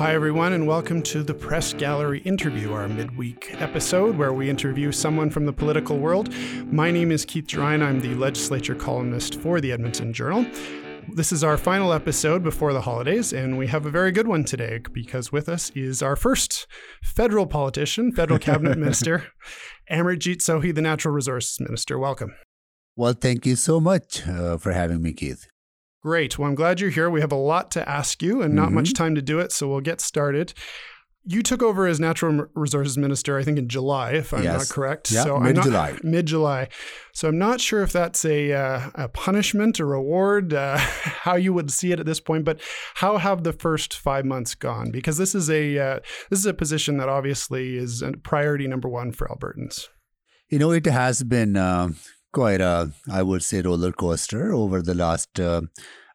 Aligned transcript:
Hi, 0.00 0.14
everyone, 0.14 0.54
and 0.54 0.66
welcome 0.66 1.02
to 1.02 1.22
the 1.22 1.34
Press 1.34 1.74
Gallery 1.74 2.20
Interview, 2.20 2.72
our 2.72 2.88
midweek 2.88 3.54
episode 3.60 4.16
where 4.16 4.32
we 4.32 4.48
interview 4.48 4.92
someone 4.92 5.28
from 5.28 5.44
the 5.44 5.52
political 5.52 5.98
world. 5.98 6.32
My 6.72 6.90
name 6.90 7.12
is 7.12 7.26
Keith 7.26 7.46
Gerein. 7.46 7.82
I'm 7.82 8.00
the 8.00 8.14
legislature 8.14 8.74
columnist 8.74 9.38
for 9.42 9.60
the 9.60 9.72
Edmonton 9.72 10.14
Journal. 10.14 10.46
This 11.12 11.32
is 11.32 11.44
our 11.44 11.58
final 11.58 11.92
episode 11.92 12.42
before 12.42 12.72
the 12.72 12.80
holidays, 12.80 13.34
and 13.34 13.58
we 13.58 13.66
have 13.66 13.84
a 13.84 13.90
very 13.90 14.10
good 14.10 14.26
one 14.26 14.42
today 14.42 14.80
because 14.90 15.32
with 15.32 15.50
us 15.50 15.70
is 15.74 16.00
our 16.00 16.16
first 16.16 16.66
federal 17.02 17.46
politician, 17.46 18.10
federal 18.10 18.38
cabinet 18.38 18.78
minister, 18.78 19.26
Amarjeet 19.92 20.38
Sohi, 20.38 20.74
the 20.74 20.80
Natural 20.80 21.12
Resources 21.12 21.60
Minister. 21.60 21.98
Welcome. 21.98 22.34
Well, 22.96 23.12
thank 23.12 23.44
you 23.44 23.54
so 23.54 23.80
much 23.80 24.26
uh, 24.26 24.56
for 24.56 24.72
having 24.72 25.02
me, 25.02 25.12
Keith. 25.12 25.49
Great. 26.02 26.38
Well, 26.38 26.48
I'm 26.48 26.54
glad 26.54 26.80
you're 26.80 26.90
here. 26.90 27.10
We 27.10 27.20
have 27.20 27.32
a 27.32 27.36
lot 27.36 27.70
to 27.72 27.88
ask 27.88 28.22
you 28.22 28.40
and 28.40 28.54
not 28.54 28.66
mm-hmm. 28.66 28.76
much 28.76 28.94
time 28.94 29.14
to 29.16 29.22
do 29.22 29.38
it, 29.38 29.52
so 29.52 29.68
we'll 29.68 29.80
get 29.80 30.00
started. 30.00 30.54
You 31.26 31.42
took 31.42 31.62
over 31.62 31.86
as 31.86 32.00
Natural 32.00 32.46
Resources 32.54 32.96
Minister, 32.96 33.38
I 33.38 33.42
think, 33.42 33.58
in 33.58 33.68
July, 33.68 34.12
if 34.12 34.32
I'm 34.32 34.42
yes. 34.42 34.58
not 34.58 34.74
correct. 34.74 35.10
Yeah, 35.12 35.24
so 35.24 35.38
mid 35.38 35.56
July. 35.56 35.98
Mid 36.02 36.24
July. 36.24 36.68
So 37.12 37.28
I'm 37.28 37.38
not 37.38 37.60
sure 37.60 37.82
if 37.82 37.92
that's 37.92 38.24
a, 38.24 38.54
uh, 38.54 38.90
a 38.94 39.08
punishment 39.08 39.78
or 39.78 39.86
reward, 39.86 40.54
uh, 40.54 40.78
how 40.78 41.36
you 41.36 41.52
would 41.52 41.70
see 41.70 41.92
it 41.92 42.00
at 42.00 42.06
this 42.06 42.20
point. 42.20 42.46
But 42.46 42.62
how 42.94 43.18
have 43.18 43.44
the 43.44 43.52
first 43.52 43.94
five 43.94 44.24
months 44.24 44.54
gone? 44.54 44.90
Because 44.90 45.18
this 45.18 45.34
is 45.34 45.50
a 45.50 45.78
uh, 45.78 46.00
this 46.30 46.38
is 46.38 46.46
a 46.46 46.54
position 46.54 46.96
that 46.96 47.10
obviously 47.10 47.76
is 47.76 48.00
a 48.00 48.12
priority 48.12 48.66
number 48.66 48.88
one 48.88 49.12
for 49.12 49.28
Albertans. 49.28 49.88
You 50.48 50.58
know, 50.58 50.70
it 50.70 50.86
has 50.86 51.22
been 51.22 51.58
uh, 51.58 51.90
quite 52.32 52.60
a, 52.60 52.92
I 53.10 53.22
would 53.22 53.42
say, 53.42 53.62
roller 53.62 53.92
coaster 53.92 54.52
over 54.52 54.82
the 54.82 54.94
last 54.94 55.38
uh, 55.40 55.62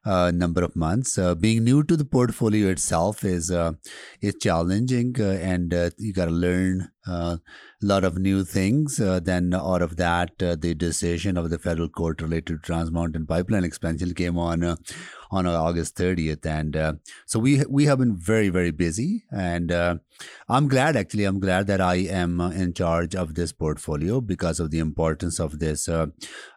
uh, 0.05 0.31
number 0.31 0.63
of 0.63 0.75
months. 0.75 1.17
Uh, 1.17 1.35
being 1.35 1.63
new 1.63 1.83
to 1.83 1.97
the 1.97 2.05
portfolio 2.05 2.69
itself 2.69 3.23
is 3.23 3.51
uh, 3.51 3.73
is 4.21 4.35
challenging, 4.39 5.15
uh, 5.19 5.37
and 5.41 5.73
uh, 5.73 5.89
you 5.97 6.13
got 6.13 6.25
to 6.25 6.31
learn 6.31 6.89
lot 7.81 8.03
of 8.03 8.17
new 8.17 8.43
things. 8.43 8.97
then, 8.97 9.53
out 9.53 9.81
of 9.81 9.97
that, 9.97 10.37
the 10.37 10.73
decision 10.75 11.37
of 11.37 11.49
the 11.49 11.59
federal 11.59 11.89
court 11.89 12.21
related 12.21 12.47
to 12.47 12.57
Trans 12.57 12.91
Mountain 12.91 13.25
Pipeline 13.27 13.63
expansion 13.63 14.13
came 14.13 14.37
on 14.37 14.77
on 15.31 15.47
August 15.47 15.95
30th. 15.97 16.45
And 16.45 16.75
uh, 16.75 16.93
so 17.25 17.39
we 17.39 17.63
we 17.69 17.85
have 17.85 17.99
been 17.99 18.15
very 18.15 18.49
very 18.49 18.71
busy, 18.71 19.23
and 19.31 19.71
uh, 19.71 19.95
I'm 20.47 20.67
glad 20.67 20.95
actually 20.95 21.25
I'm 21.25 21.39
glad 21.39 21.67
that 21.67 21.81
I 21.81 21.95
am 21.95 22.39
in 22.41 22.73
charge 22.73 23.15
of 23.15 23.35
this 23.35 23.51
portfolio 23.51 24.21
because 24.21 24.59
of 24.59 24.71
the 24.71 24.79
importance 24.79 25.39
of 25.39 25.59
this 25.59 25.87
uh, 25.87 26.07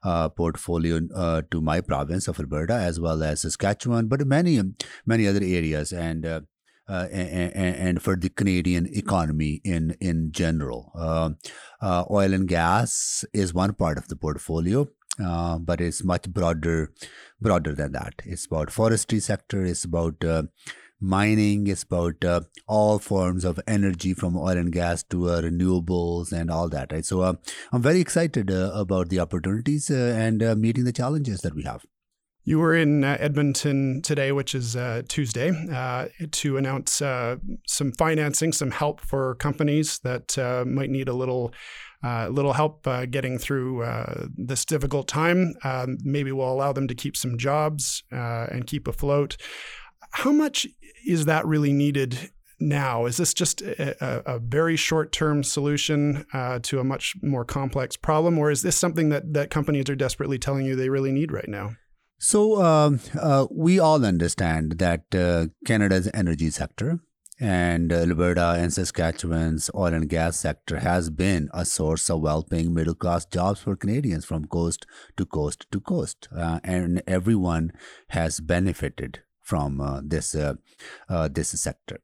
uh 0.02 0.28
portfolio 0.28 1.00
uh, 1.14 1.42
to 1.50 1.60
my 1.60 1.80
province 1.80 2.28
of 2.28 2.38
Alberta 2.38 2.74
as 2.74 3.00
well 3.00 3.22
as 3.22 3.42
Saskatchewan, 3.42 4.06
but 4.06 4.26
many 4.26 4.60
many 5.06 5.26
other 5.26 5.42
areas 5.42 5.92
and. 5.92 6.46
Uh, 6.88 7.06
and, 7.12 7.54
and, 7.54 8.02
for 8.02 8.16
the 8.16 8.30
Canadian 8.30 8.86
economy 8.96 9.60
in 9.62 9.94
in 10.00 10.32
general, 10.32 10.90
oil 12.10 12.32
and 12.32 12.48
gas 12.48 13.24
is 13.34 13.52
one 13.52 13.74
part 13.74 13.98
of 13.98 14.08
the 14.08 14.16
portfolio. 14.16 14.88
Uh, 15.24 15.58
but 15.58 15.80
it's 15.80 16.04
much 16.04 16.28
broader 16.28 16.92
broader 17.40 17.74
than 17.74 17.92
that. 17.92 18.14
It's 18.24 18.46
about 18.46 18.70
forestry 18.70 19.20
sector. 19.20 19.64
It's 19.64 19.84
about 19.84 20.22
uh, 20.24 20.44
mining. 21.00 21.66
It's 21.66 21.82
about 21.82 22.24
uh, 22.24 22.42
all 22.66 22.98
forms 22.98 23.44
of 23.44 23.58
energy 23.66 24.14
from 24.14 24.36
oil 24.36 24.56
and 24.56 24.72
gas 24.72 25.02
to 25.04 25.28
uh, 25.28 25.42
renewables 25.42 26.32
and 26.32 26.50
all 26.50 26.68
that. 26.68 26.92
Right. 26.92 27.04
So 27.04 27.22
uh, 27.22 27.34
I'm 27.72 27.82
very 27.82 28.00
excited 28.00 28.50
about 28.50 29.08
the 29.08 29.20
opportunities 29.20 29.90
and 29.90 30.40
meeting 30.60 30.84
the 30.84 30.92
challenges 30.92 31.40
that 31.40 31.54
we 31.54 31.64
have. 31.64 31.84
You 32.48 32.58
were 32.60 32.74
in 32.74 33.04
uh, 33.04 33.18
Edmonton 33.20 34.00
today, 34.00 34.32
which 34.32 34.54
is 34.54 34.74
uh, 34.74 35.02
Tuesday, 35.06 35.50
uh, 35.70 36.06
to 36.30 36.56
announce 36.56 36.94
some 36.94 37.92
financing, 37.98 38.54
some 38.54 38.70
help 38.70 39.02
for 39.02 39.34
companies 39.34 39.98
that 39.98 40.34
might 40.66 40.88
need 40.88 41.10
a 41.10 41.12
little 41.12 41.52
uh, 42.02 42.28
little 42.28 42.54
help 42.54 42.86
uh, 42.86 43.04
getting 43.04 43.36
through 43.36 43.82
uh, 43.82 44.28
this 44.34 44.64
difficult 44.64 45.08
time. 45.08 45.56
Um, 45.62 45.98
maybe 46.02 46.32
will 46.32 46.50
allow 46.50 46.72
them 46.72 46.88
to 46.88 46.94
keep 46.94 47.18
some 47.18 47.36
jobs 47.36 48.02
uh, 48.10 48.46
and 48.50 48.66
keep 48.66 48.88
afloat. 48.88 49.36
How 50.12 50.32
much 50.32 50.66
is 51.06 51.26
that 51.26 51.44
really 51.44 51.74
needed 51.74 52.30
now? 52.58 53.04
Is 53.04 53.18
this 53.18 53.34
just 53.34 53.60
a, 53.60 54.22
a 54.24 54.38
very 54.38 54.76
short 54.76 55.12
term 55.12 55.44
solution 55.44 56.24
uh, 56.32 56.60
to 56.62 56.80
a 56.80 56.84
much 56.84 57.14
more 57.22 57.44
complex 57.44 57.94
problem, 57.98 58.38
or 58.38 58.50
is 58.50 58.62
this 58.62 58.76
something 58.78 59.10
that, 59.10 59.34
that 59.34 59.50
companies 59.50 59.90
are 59.90 59.96
desperately 59.96 60.38
telling 60.38 60.64
you 60.64 60.76
they 60.76 60.88
really 60.88 61.12
need 61.12 61.30
right 61.30 61.48
now? 61.48 61.72
So, 62.18 62.60
um, 62.62 63.00
uh, 63.20 63.46
we 63.50 63.78
all 63.78 64.04
understand 64.04 64.78
that 64.78 65.10
Canada's 65.64 66.10
energy 66.12 66.50
sector 66.50 67.00
and 67.40 67.92
Alberta 67.92 68.56
and 68.58 68.72
Saskatchewan's 68.72 69.70
oil 69.74 69.94
and 69.94 70.08
gas 70.08 70.36
sector 70.36 70.80
has 70.80 71.10
been 71.10 71.48
a 71.54 71.64
source 71.64 72.10
of 72.10 72.20
well 72.20 72.42
paying 72.42 72.74
middle 72.74 72.94
class 72.94 73.24
jobs 73.24 73.60
for 73.60 73.76
Canadians 73.76 74.24
from 74.24 74.46
coast 74.46 74.86
to 75.16 75.24
coast 75.24 75.66
to 75.70 75.80
coast. 75.80 76.28
Uh, 76.36 76.58
and 76.64 77.02
everyone 77.06 77.72
has 78.08 78.40
benefited 78.40 79.22
from 79.40 79.80
uh, 79.80 80.00
this, 80.04 80.34
uh, 80.34 80.54
uh 81.08 81.28
this 81.28 81.50
sector. 81.50 82.00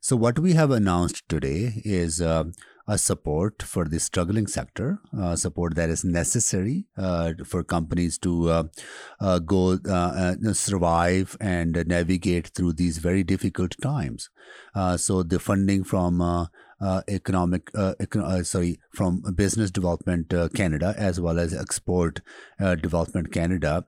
So, 0.00 0.14
what 0.16 0.38
we 0.38 0.52
have 0.52 0.70
announced 0.70 1.28
today 1.28 1.82
is 1.84 2.20
uh, 2.20 2.44
a 2.88 2.96
support 2.96 3.62
for 3.62 3.84
the 3.84 3.98
struggling 3.98 4.46
sector, 4.46 5.00
uh, 5.18 5.34
support 5.34 5.74
that 5.74 5.90
is 5.90 6.04
necessary 6.04 6.86
uh, 6.96 7.32
for 7.44 7.64
companies 7.64 8.18
to 8.18 8.48
uh, 8.48 8.64
uh 9.20 9.38
go 9.40 9.78
uh, 9.88 10.34
uh, 10.46 10.52
survive 10.52 11.36
and 11.40 11.84
navigate 11.86 12.48
through 12.48 12.72
these 12.72 12.98
very 12.98 13.24
difficult 13.24 13.74
times. 13.82 14.30
so 14.96 15.22
the 15.22 15.38
funding 15.38 15.82
from 15.82 16.48
economic, 17.08 17.72
econ- 17.72 18.46
sorry, 18.46 18.78
from 18.94 19.22
Business 19.34 19.70
Development 19.70 20.32
Canada 20.54 20.94
as 20.96 21.20
well 21.20 21.38
as 21.38 21.54
Export 21.54 22.20
Development 22.58 23.32
Canada 23.32 23.86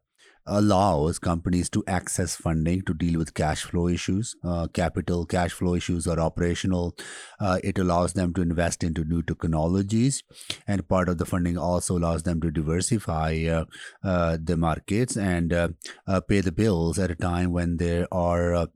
allows 0.49 1.19
companies 1.19 1.69
to 1.71 1.85
access 1.87 2.35
funding 2.35 2.83
to 2.83 2.95
deal 2.95 3.19
with 3.19 3.35
cash 3.35 3.63
flow 3.63 3.89
issues, 3.89 4.35
uh, 4.45 4.67
capital 4.69 5.27
cash 5.27 5.53
flow 5.53 5.75
issues, 5.75 6.07
or 6.07 6.19
operational. 6.19 6.97
Uh, 7.39 7.59
it 7.63 7.79
allows 7.79 8.15
them 8.15 8.33
to 8.35 8.43
invest 8.43 8.83
into 8.83 9.05
new 9.05 9.23
technologies, 9.23 10.23
and 10.67 10.89
part 10.89 11.09
of 11.09 11.19
the 11.19 11.27
funding 11.27 11.59
also 11.59 11.97
allows 11.99 12.23
them 12.23 12.41
to 12.41 12.51
diversify 12.51 13.45
uh, 13.51 13.65
uh 14.03 14.39
the 14.43 14.57
markets 14.57 15.17
and 15.17 15.53
uh, 15.53 15.69
uh, 16.07 16.21
pay 16.21 16.41
the 16.41 16.53
bills 16.53 16.99
at 16.99 17.11
a 17.11 17.15
time 17.15 17.53
when 17.53 17.77
they 17.77 18.07
are 18.11 18.69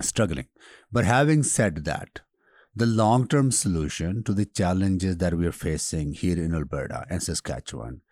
struggling. 0.00 0.46
But 0.92 1.04
having 1.04 1.42
said 1.42 1.84
that, 1.84 2.20
the 2.74 2.86
long 2.86 3.26
term 3.26 3.50
solution 3.50 4.22
to 4.24 4.34
the 4.34 4.44
challenges 4.44 5.16
that 5.16 5.34
we 5.34 5.46
are 5.46 5.52
facing 5.52 6.12
here 6.12 6.38
in 6.38 6.54
Alberta 6.54 7.06
and 7.08 7.22
Saskatchewan 7.22 8.02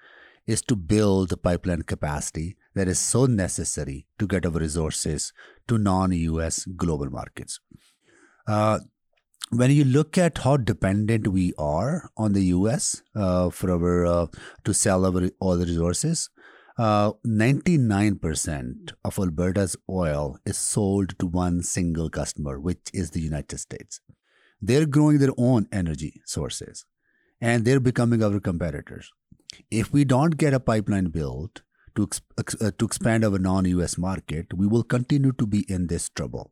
is 0.47 0.63
to 0.63 0.77
build 0.77 1.29
the 1.29 1.37
pipeline 1.37 1.83
capacity 1.83 2.57
that 2.75 2.89
is 2.89 2.99
so 2.99 3.27
necessary 3.27 4.07
to 4.19 4.27
get 4.27 4.47
our 4.47 4.53
resources 4.53 5.33
to 5.69 5.79
non 5.79 6.13
US 6.13 6.65
global 6.77 7.11
markets. 7.11 7.61
Uh, 8.47 8.81
when 9.51 9.71
you 9.71 9.85
look 9.85 10.19
at 10.19 10.39
how 10.39 10.57
dependent 10.57 11.29
we 11.29 11.53
are 11.59 12.11
on 12.17 12.33
the 12.33 12.47
US 12.47 13.03
uh, 13.15 13.51
for 13.51 13.71
our 13.71 14.07
uh, 14.07 14.27
to 14.65 14.75
sell 14.75 15.07
our 15.07 15.31
all 15.41 15.57
the 15.57 15.67
resources, 15.67 16.31
99% 16.79 18.91
uh, 18.91 18.95
of 19.05 19.19
Alberta's 19.19 19.77
oil 19.89 20.39
is 20.45 20.59
sold 20.59 21.17
to 21.21 21.27
one 21.27 21.63
single 21.63 22.11
customer, 22.11 22.59
which 22.59 22.91
is 22.93 23.11
the 23.11 23.21
United 23.21 23.59
States. 23.59 24.01
They're 24.61 24.87
growing 24.87 25.19
their 25.19 25.35
own 25.37 25.69
energy 25.71 26.21
sources 26.27 26.85
and 27.41 27.65
they're 27.65 27.81
becoming 27.81 28.25
our 28.25 28.41
competitors. 28.41 29.13
If 29.71 29.93
we 29.93 30.05
don't 30.05 30.37
get 30.37 30.55
a 30.55 30.59
pipeline 30.59 31.11
built 31.11 31.63
to, 31.97 32.09
uh, 32.39 32.71
to 32.79 32.85
expand 32.85 33.25
our 33.25 33.39
non 33.39 33.65
US 33.67 33.99
market, 33.99 34.53
we 34.55 34.67
will 34.67 34.83
continue 34.83 35.33
to 35.33 35.47
be 35.47 35.65
in 35.69 35.87
this 35.87 36.09
trouble. 36.09 36.51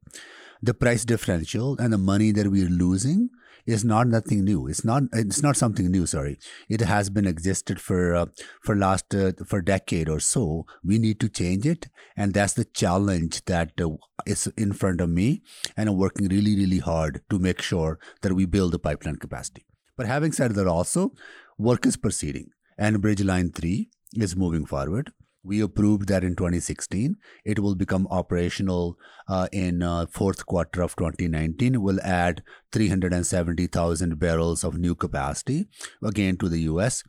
The 0.62 0.74
price 0.74 1.04
differential 1.04 1.76
and 1.78 1.92
the 1.92 1.98
money 1.98 2.30
that 2.32 2.50
we're 2.50 2.68
losing 2.68 3.30
is 3.66 3.84
not 3.84 4.06
nothing 4.08 4.44
new. 4.44 4.66
It's 4.66 4.84
not 4.84 5.04
it's 5.12 5.42
not 5.42 5.56
something 5.56 5.90
new. 5.90 6.06
Sorry, 6.06 6.38
it 6.68 6.80
has 6.80 7.10
been 7.10 7.26
existed 7.26 7.80
for 7.80 8.14
uh, 8.14 8.26
for 8.62 8.76
last 8.76 9.14
uh, 9.14 9.32
for 9.46 9.60
decade 9.60 10.08
or 10.08 10.20
so. 10.20 10.66
We 10.84 10.98
need 10.98 11.20
to 11.20 11.28
change 11.28 11.66
it, 11.66 11.88
and 12.16 12.34
that's 12.34 12.54
the 12.54 12.64
challenge 12.64 13.44
that 13.46 13.72
uh, 13.80 13.90
is 14.26 14.46
in 14.56 14.72
front 14.72 15.00
of 15.00 15.10
me. 15.10 15.42
And 15.76 15.88
I'm 15.88 15.96
working 15.96 16.28
really 16.28 16.56
really 16.56 16.78
hard 16.78 17.22
to 17.30 17.38
make 17.38 17.62
sure 17.62 17.98
that 18.22 18.34
we 18.34 18.46
build 18.46 18.72
the 18.72 18.78
pipeline 18.78 19.16
capacity. 19.16 19.66
But 19.96 20.06
having 20.06 20.32
said 20.32 20.54
that, 20.54 20.66
also 20.66 21.12
work 21.58 21.86
is 21.86 21.96
proceeding. 21.96 22.50
Enbridge 22.80 23.24
Line 23.24 23.50
3 23.52 23.90
is 24.16 24.34
moving 24.34 24.64
forward. 24.64 25.12
We 25.44 25.60
approved 25.60 26.08
that 26.08 26.22
in 26.22 26.36
2016. 26.36 27.16
It 27.44 27.58
will 27.58 27.74
become 27.74 28.06
operational 28.10 28.96
uh, 29.28 29.48
in 29.50 29.82
uh, 29.82 30.06
fourth 30.06 30.46
quarter 30.46 30.82
of 30.82 30.94
2019. 30.94 31.82
Will 31.82 32.00
add 32.02 32.44
370,000 32.70 34.18
barrels 34.20 34.62
of 34.62 34.78
new 34.78 34.94
capacity 34.94 35.66
again 36.02 36.36
to 36.36 36.48
the 36.48 36.60
U.S. 36.60 37.02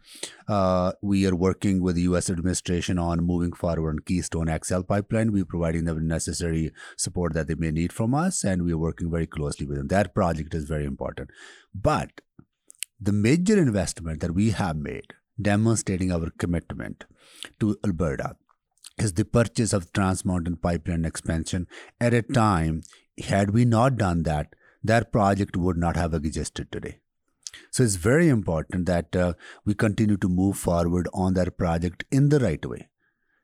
Uh, 0.48 0.94
we 1.02 1.28
are 1.28 1.36
working 1.36 1.82
with 1.82 1.96
the 1.96 2.02
U.S. 2.04 2.30
administration 2.30 2.98
on 2.98 3.24
moving 3.24 3.54
forward 3.54 3.92
on 3.92 4.00
Keystone 4.00 4.50
XL 4.64 4.82
pipeline. 4.82 5.32
We're 5.32 5.46
providing 5.46 5.86
the 5.86 5.94
necessary 5.94 6.72
support 6.98 7.34
that 7.34 7.48
they 7.48 7.56
may 7.56 7.70
need 7.70 7.94
from 7.94 8.16
us, 8.16 8.44
and 8.44 8.64
we 8.64 8.74
are 8.74 8.78
working 8.78 9.12
very 9.12 9.28
closely 9.28 9.68
with 9.68 9.78
them. 9.78 9.88
That 9.90 10.16
project 10.16 10.56
is 10.56 10.66
very 10.66 10.86
important. 10.86 11.30
But 11.74 12.22
the 13.00 13.12
major 13.12 13.60
investment 13.60 14.22
that 14.22 14.34
we 14.34 14.52
have 14.52 14.78
made 14.78 15.14
demonstrating 15.42 16.12
our 16.12 16.30
commitment 16.38 17.06
to 17.60 17.78
Alberta 17.84 18.36
is 18.98 19.14
the 19.14 19.26
purchase 19.26 19.74
of 19.74 19.92
Trans 19.92 20.24
Mountain 20.24 20.58
Pipeline 20.58 21.06
expansion 21.06 21.68
at 22.00 22.14
a 22.14 22.22
time, 22.22 22.84
had 23.24 23.52
we 23.52 23.66
not 23.66 23.98
done 23.98 24.24
that, 24.24 24.56
that 24.84 25.12
project 25.12 25.58
would 25.58 25.78
not 25.78 25.96
have 25.96 26.14
existed 26.14 26.72
today. 26.72 27.00
So 27.72 27.84
it's 27.84 27.96
very 27.96 28.30
important 28.30 28.86
that 28.86 29.16
uh, 29.16 29.34
we 29.66 29.74
continue 29.74 30.18
to 30.18 30.30
move 30.30 30.58
forward 30.58 31.08
on 31.14 31.34
that 31.36 31.58
project 31.58 32.04
in 32.12 32.30
the 32.30 32.40
right 32.40 32.64
way. 32.66 32.90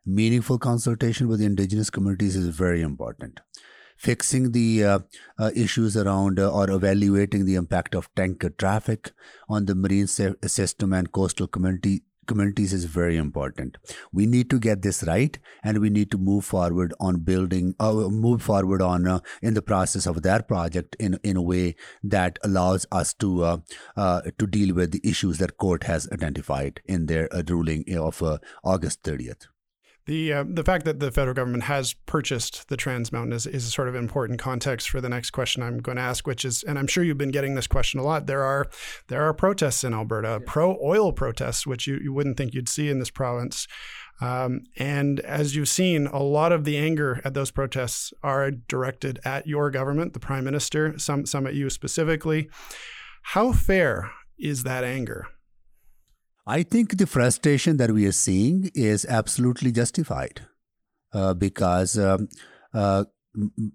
Meaningful 0.06 0.58
consultation 0.58 1.28
with 1.28 1.40
the 1.40 1.46
indigenous 1.46 1.90
communities 1.90 2.36
is 2.36 2.48
very 2.48 2.82
important 2.82 3.40
fixing 4.00 4.52
the 4.54 4.84
uh, 4.84 5.00
uh, 5.38 5.52
issues 5.56 5.98
around 5.98 6.40
uh, 6.40 6.50
or 6.50 6.70
evaluating 6.70 7.46
the 7.46 7.56
impact 7.56 7.94
of 7.94 8.10
tanker 8.16 8.50
traffic 8.50 9.12
on 9.48 9.66
the 9.66 9.76
marine 9.76 10.08
system 10.08 10.94
and 10.94 11.12
coastal 11.12 11.48
community 11.48 12.04
communities 12.30 12.72
is 12.72 12.86
very 12.86 13.18
important. 13.18 13.78
We 14.14 14.28
need 14.28 14.50
to 14.52 14.60
get 14.60 14.84
this 14.84 15.04
right, 15.04 15.38
and 15.64 15.80
we 15.80 15.90
need 15.90 16.12
to 16.12 16.18
move 16.18 16.46
forward 16.46 16.94
on 17.00 17.22
building, 17.30 17.76
uh, 17.80 17.94
move 18.26 18.44
forward 18.44 18.84
on 18.90 19.08
uh, 19.08 19.20
in 19.42 19.56
the 19.56 19.64
process 19.74 20.06
of 20.06 20.22
that 20.30 20.48
project 20.48 20.96
in 21.00 21.20
in 21.32 21.44
a 21.44 21.46
way 21.52 21.76
that 22.16 22.40
allows 22.50 22.86
us 23.04 23.14
to 23.26 23.44
uh, 23.44 23.58
uh 23.98 24.22
to 24.38 24.52
deal 24.58 24.76
with 24.82 24.92
the 24.98 25.06
issues 25.14 25.40
that 25.40 25.58
court 25.68 25.88
has 25.94 26.12
identified 26.20 26.84
in 26.98 27.08
their 27.14 27.32
uh, 27.36 27.48
ruling 27.56 27.88
of 28.10 28.22
uh, 28.34 28.38
August 28.76 29.04
thirtieth. 29.10 29.50
The 30.10 30.34
uh, 30.34 30.44
the 30.48 30.64
fact 30.64 30.86
that 30.86 31.00
the 31.00 31.12
federal 31.12 31.36
government 31.36 31.66
has 31.66 31.94
purchased 32.08 32.68
the 32.68 32.76
Trans 32.76 33.12
Mountain 33.12 33.32
is, 33.32 33.46
is 33.46 33.72
sort 33.72 33.88
of 33.88 33.94
important 33.94 34.40
context 34.40 34.90
for 34.90 35.00
the 35.00 35.08
next 35.08 35.30
question 35.30 35.62
I'm 35.62 35.78
going 35.78 35.98
to 35.98 36.02
ask, 36.02 36.26
which 36.26 36.44
is, 36.44 36.64
and 36.64 36.80
I'm 36.80 36.88
sure 36.88 37.04
you've 37.04 37.20
been 37.20 37.30
getting 37.30 37.54
this 37.54 37.68
question 37.68 38.00
a 38.00 38.04
lot. 38.04 38.26
There 38.26 38.42
are 38.42 38.66
there 39.08 39.22
are 39.22 39.36
protests 39.36 39.84
in 39.84 39.94
Alberta, 39.94 40.40
yeah. 40.42 40.46
pro 40.48 40.80
oil 40.84 41.14
protests, 41.14 41.68
which 41.68 41.86
you, 41.86 42.00
you 42.02 42.12
wouldn't 42.12 42.38
think 42.38 42.56
you'd 42.56 42.68
see 42.68 42.90
in 42.90 42.98
this 42.98 43.12
province. 43.12 43.68
Um, 44.20 44.64
and 44.78 45.20
as 45.20 45.56
you've 45.56 45.70
seen, 45.70 46.08
a 46.08 46.24
lot 46.24 46.52
of 46.52 46.64
the 46.64 46.76
anger 46.76 47.22
at 47.24 47.36
those 47.36 47.52
protests 47.52 48.12
are 48.24 48.50
directed 48.50 49.20
at 49.24 49.46
your 49.46 49.70
government, 49.70 50.14
the 50.14 50.20
prime 50.20 50.44
minister, 50.44 50.98
some 50.98 51.28
some 51.28 51.46
at 51.46 51.54
you 51.54 51.70
specifically. 51.70 52.50
How 53.22 53.52
fair 53.52 54.10
is 54.40 54.64
that 54.64 54.84
anger? 54.84 55.28
I 56.50 56.64
think 56.64 56.98
the 56.98 57.06
frustration 57.06 57.78
that 57.78 57.92
we 57.92 58.08
are 58.08 58.12
seeing 58.12 58.72
is 58.74 59.06
absolutely 59.06 59.72
justified 59.72 60.48
uh, 61.14 61.36
because, 61.36 61.96
um, 61.96 62.28
uh, 62.74 63.04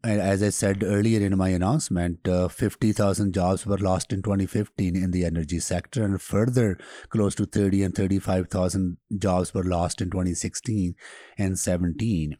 as 0.02 0.42
I 0.42 0.48
said 0.48 0.82
earlier 0.82 1.24
in 1.24 1.38
my 1.38 1.50
announcement, 1.50 2.26
uh, 2.26 2.48
50,000 2.48 3.32
jobs 3.32 3.64
were 3.64 3.78
lost 3.78 4.12
in 4.12 4.22
2015 4.22 4.96
in 4.96 5.12
the 5.12 5.24
energy 5.24 5.60
sector, 5.60 6.02
and 6.02 6.20
further 6.20 6.76
close 7.10 7.36
to 7.36 7.46
30 7.46 7.84
and 7.84 7.94
35,000 7.94 8.96
jobs 9.18 9.54
were 9.54 9.62
lost 9.62 10.00
in 10.00 10.10
2016 10.10 10.96
and 11.38 11.56
17. 11.56 12.36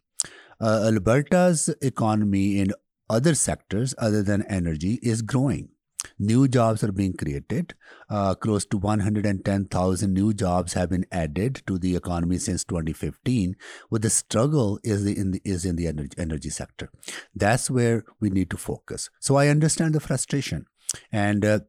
Uh, 0.61 0.81
Alberta's 0.85 1.69
economy 1.81 2.59
in 2.59 2.73
other 3.09 3.37
sectors 3.37 3.95
other 3.99 4.25
than 4.25 4.43
energy 4.49 4.99
is 5.01 5.23
growing. 5.23 5.69
New 6.19 6.47
jobs 6.49 6.85
are 6.85 6.93
being 6.93 7.13
created. 7.13 7.75
Uh, 8.09 8.35
close 8.35 8.65
to 8.67 8.77
110,000 8.77 10.13
new 10.13 10.33
jobs 10.33 10.75
have 10.75 10.91
been 10.91 11.07
added 11.11 11.63
to 11.67 11.79
the 11.79 11.97
economy 11.97 12.39
since 12.39 12.65
2015. 12.65 13.57
With 13.91 14.03
the 14.03 14.11
struggle 14.11 14.79
is 14.83 15.05
in 15.07 15.33
the 15.33 15.43
is 15.45 15.65
in 15.65 15.77
the 15.77 15.87
energy, 15.87 16.17
energy 16.19 16.51
sector. 16.51 16.91
That's 17.35 17.71
where 17.71 18.05
we 18.21 18.31
need 18.31 18.51
to 18.51 18.57
focus. 18.57 19.11
So 19.19 19.37
I 19.37 19.49
understand 19.49 19.95
the 19.95 20.01
frustration, 20.01 20.67
and 21.11 21.45
uh, 21.45 21.61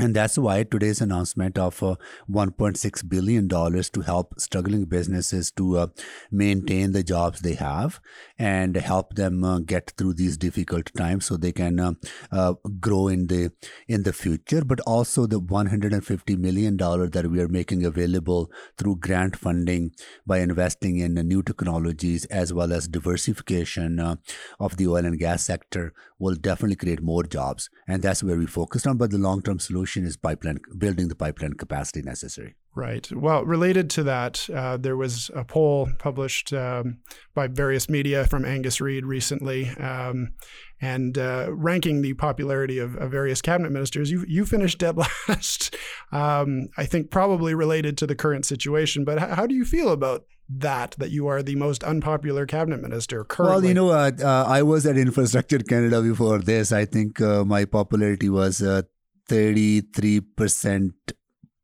and 0.00 0.16
that's 0.16 0.38
why 0.38 0.62
today's 0.62 1.02
announcement 1.02 1.58
of 1.58 1.82
uh, 1.82 1.94
$1.6 2.30 3.08
billion 3.08 3.48
to 3.48 4.00
help 4.00 4.40
struggling 4.40 4.86
businesses 4.86 5.50
to 5.50 5.76
uh, 5.76 5.86
maintain 6.30 6.92
the 6.92 7.02
jobs 7.02 7.40
they 7.40 7.52
have 7.52 8.00
and 8.38 8.76
help 8.76 9.14
them 9.14 9.44
uh, 9.44 9.58
get 9.58 9.92
through 9.98 10.14
these 10.14 10.38
difficult 10.38 10.90
times 10.96 11.26
so 11.26 11.36
they 11.36 11.52
can 11.52 11.78
uh, 11.78 11.92
uh, 12.32 12.54
grow 12.80 13.08
in 13.08 13.26
the 13.26 13.52
in 13.88 14.04
the 14.04 14.12
future. 14.12 14.64
But 14.64 14.80
also 14.80 15.26
the 15.26 15.40
$150 15.40 16.38
million 16.38 16.78
that 16.78 17.28
we 17.30 17.40
are 17.40 17.48
making 17.48 17.84
available 17.84 18.50
through 18.78 18.96
grant 18.96 19.36
funding 19.36 19.92
by 20.26 20.38
investing 20.38 20.98
in 20.98 21.14
new 21.14 21.42
technologies 21.42 22.24
as 22.26 22.54
well 22.54 22.72
as 22.72 22.88
diversification 22.88 24.00
uh, 24.00 24.16
of 24.58 24.78
the 24.78 24.88
oil 24.88 25.04
and 25.04 25.18
gas 25.18 25.44
sector 25.44 25.92
will 26.20 26.36
definitely 26.36 26.76
create 26.76 27.02
more 27.02 27.24
jobs 27.24 27.68
and 27.88 28.02
that's 28.02 28.22
where 28.22 28.36
we 28.36 28.46
focused 28.46 28.86
on 28.86 28.96
but 28.96 29.10
the 29.10 29.18
long-term 29.18 29.58
solution 29.58 29.80
solution 29.80 30.06
is 30.06 30.16
pipeline 30.16 30.60
building 30.76 31.08
the 31.08 31.14
pipeline 31.14 31.54
capacity 31.54 32.02
necessary. 32.02 32.54
Right. 32.74 33.10
Well, 33.10 33.44
related 33.44 33.90
to 33.90 34.02
that, 34.04 34.48
uh, 34.50 34.76
there 34.76 34.96
was 34.96 35.30
a 35.34 35.44
poll 35.44 35.88
published 35.98 36.52
um, 36.52 36.98
by 37.34 37.48
various 37.48 37.88
media 37.88 38.24
from 38.26 38.44
Angus 38.44 38.80
Reid 38.80 39.04
recently, 39.04 39.70
um, 39.70 40.32
and 40.80 41.18
uh, 41.18 41.48
ranking 41.50 42.00
the 42.00 42.14
popularity 42.14 42.78
of, 42.78 42.94
of, 42.96 43.10
various 43.10 43.42
cabinet 43.42 43.72
ministers. 43.72 44.10
You 44.10 44.24
you 44.28 44.46
finished 44.46 44.78
dead 44.78 44.96
last. 45.28 45.74
um, 46.12 46.68
I 46.76 46.86
think 46.86 47.10
probably 47.10 47.54
related 47.54 47.98
to 47.98 48.06
the 48.06 48.14
current 48.14 48.46
situation. 48.46 49.04
But 49.04 49.18
how 49.18 49.46
do 49.46 49.54
you 49.54 49.64
feel 49.64 49.90
about 49.90 50.24
that 50.52 50.96
that 50.98 51.10
you 51.10 51.28
are 51.28 51.42
the 51.42 51.54
most 51.54 51.84
unpopular 51.84 52.44
cabinet 52.44 52.80
minister 52.80 53.24
currently? 53.24 53.54
Well, 53.54 53.64
you 53.64 53.74
know, 53.74 53.90
uh, 53.90 54.10
uh 54.20 54.44
I 54.46 54.62
was 54.62 54.84
at 54.86 54.96
Infrastructure 54.96 55.58
Canada 55.58 56.02
before 56.02 56.38
this. 56.38 56.72
I 56.72 56.84
think 56.84 57.20
uh, 57.20 57.44
my 57.44 57.64
popularity 57.64 58.28
was 58.28 58.60
uh, 58.60 58.82
33% 59.28 60.92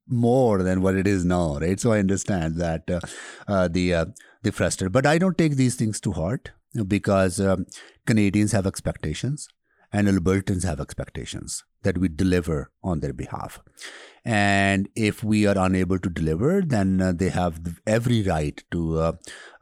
more 0.09 0.63
than 0.63 0.83
what 0.83 0.95
it 0.95 1.07
is 1.07 1.25
now, 1.25 1.59
right? 1.59 1.81
So 1.81 1.93
I 1.93 1.99
understand 1.99 2.57
that 2.57 2.89
uh, 2.89 3.01
uh, 3.49 3.69
the 3.69 3.95
uh, 3.95 4.07
the 4.43 4.53
frustrated, 4.53 4.93
but 4.93 5.07
I 5.07 5.19
don't 5.19 5.37
take 5.37 5.57
these 5.57 5.75
things 5.75 6.01
to 6.03 6.13
heart 6.13 6.53
because 6.87 7.41
um, 7.41 7.67
Canadians 8.07 8.53
have 8.53 8.67
expectations 8.67 9.49
and 9.93 10.09
Albertans 10.09 10.65
have 10.65 10.81
expectations 10.81 11.65
that 11.83 11.99
we 11.99 12.09
deliver 12.09 12.71
on 12.83 13.01
their 13.01 13.13
behalf. 13.13 13.61
And 14.25 14.89
if 14.97 15.23
we 15.23 15.47
are 15.47 15.57
unable 15.57 15.99
to 16.01 16.11
deliver, 16.11 16.61
then 16.61 17.01
uh, 17.01 17.13
they 17.13 17.29
have 17.29 17.81
every 17.87 18.23
right 18.23 18.63
to 18.73 18.99
uh, 18.99 19.13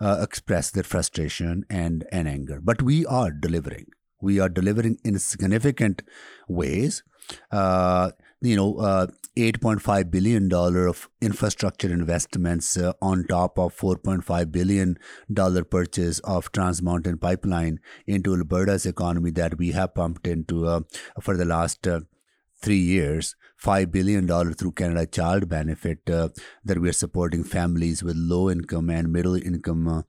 uh, 0.01 0.19
express 0.23 0.71
their 0.71 0.83
frustration 0.83 1.65
and, 1.69 2.07
and 2.11 2.27
anger. 2.27 2.61
But 2.63 2.81
we 2.81 3.05
are 3.05 3.31
delivering. 3.31 3.87
We 4.23 4.41
are 4.41 4.49
delivering 4.49 4.99
in 5.05 5.19
significant 5.19 6.03
ways 6.49 7.03
uh, 7.51 8.13
you 8.45 8.57
know, 8.57 8.77
uh, 8.77 9.07
$8.5 9.39 10.11
billion 10.11 10.53
of 10.53 11.09
infrastructure 11.21 11.91
investments 11.91 12.77
uh, 12.77 12.93
on 13.01 13.25
top 13.25 13.59
of 13.59 13.75
$4.5 13.77 14.53
billion 14.53 14.99
purchase 15.65 16.19
of 16.21 16.53
Trans 16.53 16.83
Mountain 16.83 17.19
Pipeline 17.19 17.81
into 18.07 18.35
Alberta's 18.35 18.85
economy 18.85 19.31
that 19.33 19.57
we 19.57 19.73
have 19.73 19.95
pumped 19.95 20.27
into 20.27 20.67
uh, 20.67 20.81
for 21.21 21.37
the 21.37 21.47
last 21.47 21.87
uh, 21.89 22.01
three 22.61 22.79
years. 22.79 23.35
$5 23.63 23.91
billion 23.91 24.27
through 24.53 24.73
Canada 24.73 25.07
Child 25.07 25.49
Benefit 25.49 26.11
uh, 26.11 26.29
that 26.65 26.79
we 26.79 26.91
are 26.91 26.93
supporting 26.93 27.43
families 27.43 28.03
with 28.03 28.15
low 28.15 28.51
income 28.51 28.91
and 28.91 29.11
middle 29.11 29.37
income 29.37 30.05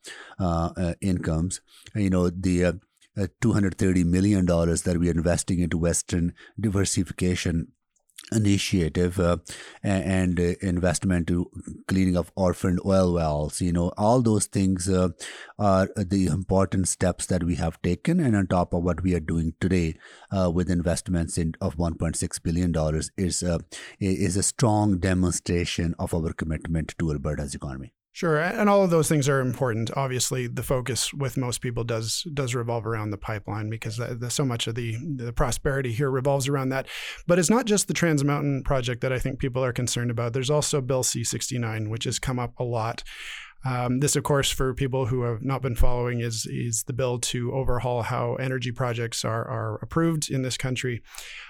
incomes. 1.00 1.62
You 1.96 2.10
know, 2.10 2.30
the 2.30 2.82
$230 3.18 4.04
million 4.04 4.46
that 4.46 4.98
we 5.00 5.08
are 5.08 5.12
investing 5.12 5.60
into 5.60 5.78
Western 5.78 6.34
diversification 6.60 7.70
initiative 8.32 9.20
uh, 9.20 9.38
and 9.84 10.40
uh, 10.40 10.54
investment 10.62 11.28
to 11.28 11.50
cleaning 11.88 12.18
of 12.18 12.32
orphaned 12.36 12.80
oil 12.86 13.14
wells 13.14 13.62
you 13.62 13.72
know 13.72 13.92
all 13.98 14.22
those 14.22 14.46
things 14.48 14.90
uh, 14.90 15.10
are 15.60 15.90
the 15.96 16.26
important 16.28 16.88
steps 16.88 17.26
that 17.28 17.44
we 17.44 17.56
have 17.56 17.82
taken. 17.82 18.20
And 18.20 18.36
on 18.36 18.48
top 18.48 18.74
of 18.74 18.84
what 18.84 19.04
we 19.04 19.14
are 19.16 19.20
doing 19.20 19.54
today 19.60 19.96
uh, 20.32 20.52
with 20.54 20.70
investments 20.70 21.38
in 21.38 21.56
of 21.62 21.78
1.6 21.78 22.44
billion 22.44 22.72
dollars 22.72 23.12
is 23.18 23.44
uh, 23.44 23.60
is 24.00 24.38
a 24.38 24.44
strong 24.44 25.00
demonstration 25.00 25.96
of 26.00 26.14
our 26.14 26.34
commitment 26.34 26.96
to 27.00 27.12
alberta's 27.12 27.56
economy 27.56 27.95
Sure, 28.16 28.40
and 28.40 28.70
all 28.70 28.82
of 28.82 28.92
those 28.92 29.10
things 29.10 29.28
are 29.28 29.42
important. 29.42 29.92
Obviously, 29.94 30.48
the 30.48 30.64
focus 30.64 31.14
with 31.14 31.36
most 31.36 31.60
people 31.60 31.84
does 31.84 32.26
does 32.34 32.56
revolve 32.56 32.88
around 32.88 33.10
the 33.10 33.18
pipeline 33.18 33.70
because 33.70 33.98
the, 33.98 34.16
the, 34.16 34.30
so 34.30 34.46
much 34.46 34.68
of 34.68 34.76
the 34.76 34.96
the 35.18 35.34
prosperity 35.34 35.92
here 35.92 36.10
revolves 36.10 36.48
around 36.48 36.70
that. 36.70 36.88
But 37.28 37.40
it's 37.40 37.50
not 37.50 37.66
just 37.66 37.90
the 37.90 37.94
Trans 37.94 38.24
Mountain 38.24 38.64
project 38.64 39.02
that 39.02 39.12
I 39.12 39.20
think 39.20 39.40
people 39.40 39.66
are 39.66 39.74
concerned 39.74 40.12
about. 40.12 40.32
There's 40.32 40.50
also 40.50 40.80
Bill 40.80 41.04
C69, 41.04 41.90
which 41.90 42.06
has 42.06 42.18
come 42.18 42.40
up 42.40 42.58
a 42.58 42.64
lot. 42.64 43.04
Um, 43.66 44.00
this, 44.00 44.16
of 44.16 44.24
course, 44.24 44.50
for 44.50 44.74
people 44.74 45.08
who 45.08 45.24
have 45.24 45.42
not 45.42 45.62
been 45.62 45.76
following, 45.76 46.22
is 46.22 46.46
is 46.46 46.84
the 46.84 46.94
bill 46.94 47.20
to 47.20 47.52
overhaul 47.52 48.04
how 48.04 48.36
energy 48.36 48.72
projects 48.72 49.26
are 49.26 49.46
are 49.46 49.78
approved 49.82 50.32
in 50.32 50.42
this 50.42 50.56
country. 50.56 51.02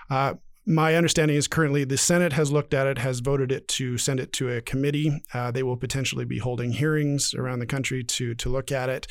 Uh, 0.09 0.33
my 0.65 0.95
understanding 0.95 1.37
is 1.37 1.47
currently 1.47 1.83
the 1.83 1.97
Senate 1.97 2.33
has 2.33 2.51
looked 2.51 2.73
at 2.73 2.87
it, 2.87 2.97
has 2.97 3.19
voted 3.19 3.51
it 3.51 3.67
to 3.69 3.97
send 3.97 4.19
it 4.19 4.33
to 4.33 4.51
a 4.51 4.61
committee. 4.61 5.23
Uh, 5.33 5.51
they 5.51 5.63
will 5.63 5.77
potentially 5.77 6.25
be 6.25 6.39
holding 6.39 6.71
hearings 6.71 7.33
around 7.33 7.59
the 7.59 7.65
country 7.65 8.03
to 8.03 8.33
to 8.35 8.49
look 8.49 8.71
at 8.71 8.89
it, 8.89 9.07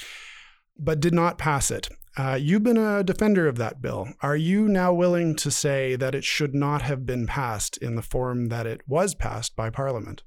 but 0.79 1.01
did 1.01 1.15
not 1.15 1.39
pass 1.39 1.71
it. 1.71 1.89
Uh, 2.17 2.39
you've 2.41 2.63
been 2.63 2.77
a 2.77 3.03
defender 3.03 3.49
of 3.49 3.57
that 3.57 3.83
bill. 3.83 4.09
Are 4.21 4.37
you 4.37 4.69
now 4.69 4.93
willing 4.93 5.35
to 5.37 5.51
say 5.51 5.97
that 5.97 6.15
it 6.15 6.23
should 6.23 6.55
not 6.55 6.83
have 6.83 7.05
been 7.05 7.27
passed 7.27 7.77
in 7.79 7.97
the 7.97 8.03
form 8.03 8.47
that 8.47 8.67
it 8.67 8.83
was 8.87 9.15
passed 9.15 9.57
by 9.57 9.69
Parliament? 9.69 10.23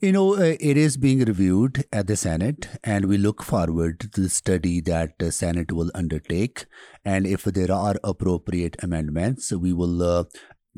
You 0.00 0.12
know, 0.12 0.36
uh, 0.36 0.56
it 0.60 0.76
is 0.76 0.96
being 0.96 1.24
reviewed 1.24 1.84
at 1.92 2.06
the 2.06 2.16
Senate, 2.16 2.68
and 2.84 3.06
we 3.06 3.18
look 3.18 3.42
forward 3.42 3.98
to 4.00 4.20
the 4.22 4.28
study 4.28 4.80
that 4.82 5.18
the 5.18 5.32
Senate 5.32 5.72
will 5.72 5.90
undertake. 5.92 6.66
And 7.04 7.26
if 7.26 7.42
there 7.42 7.72
are 7.72 7.96
appropriate 8.04 8.76
amendments, 8.80 9.52
we 9.52 9.72
will 9.72 10.02
uh, 10.02 10.24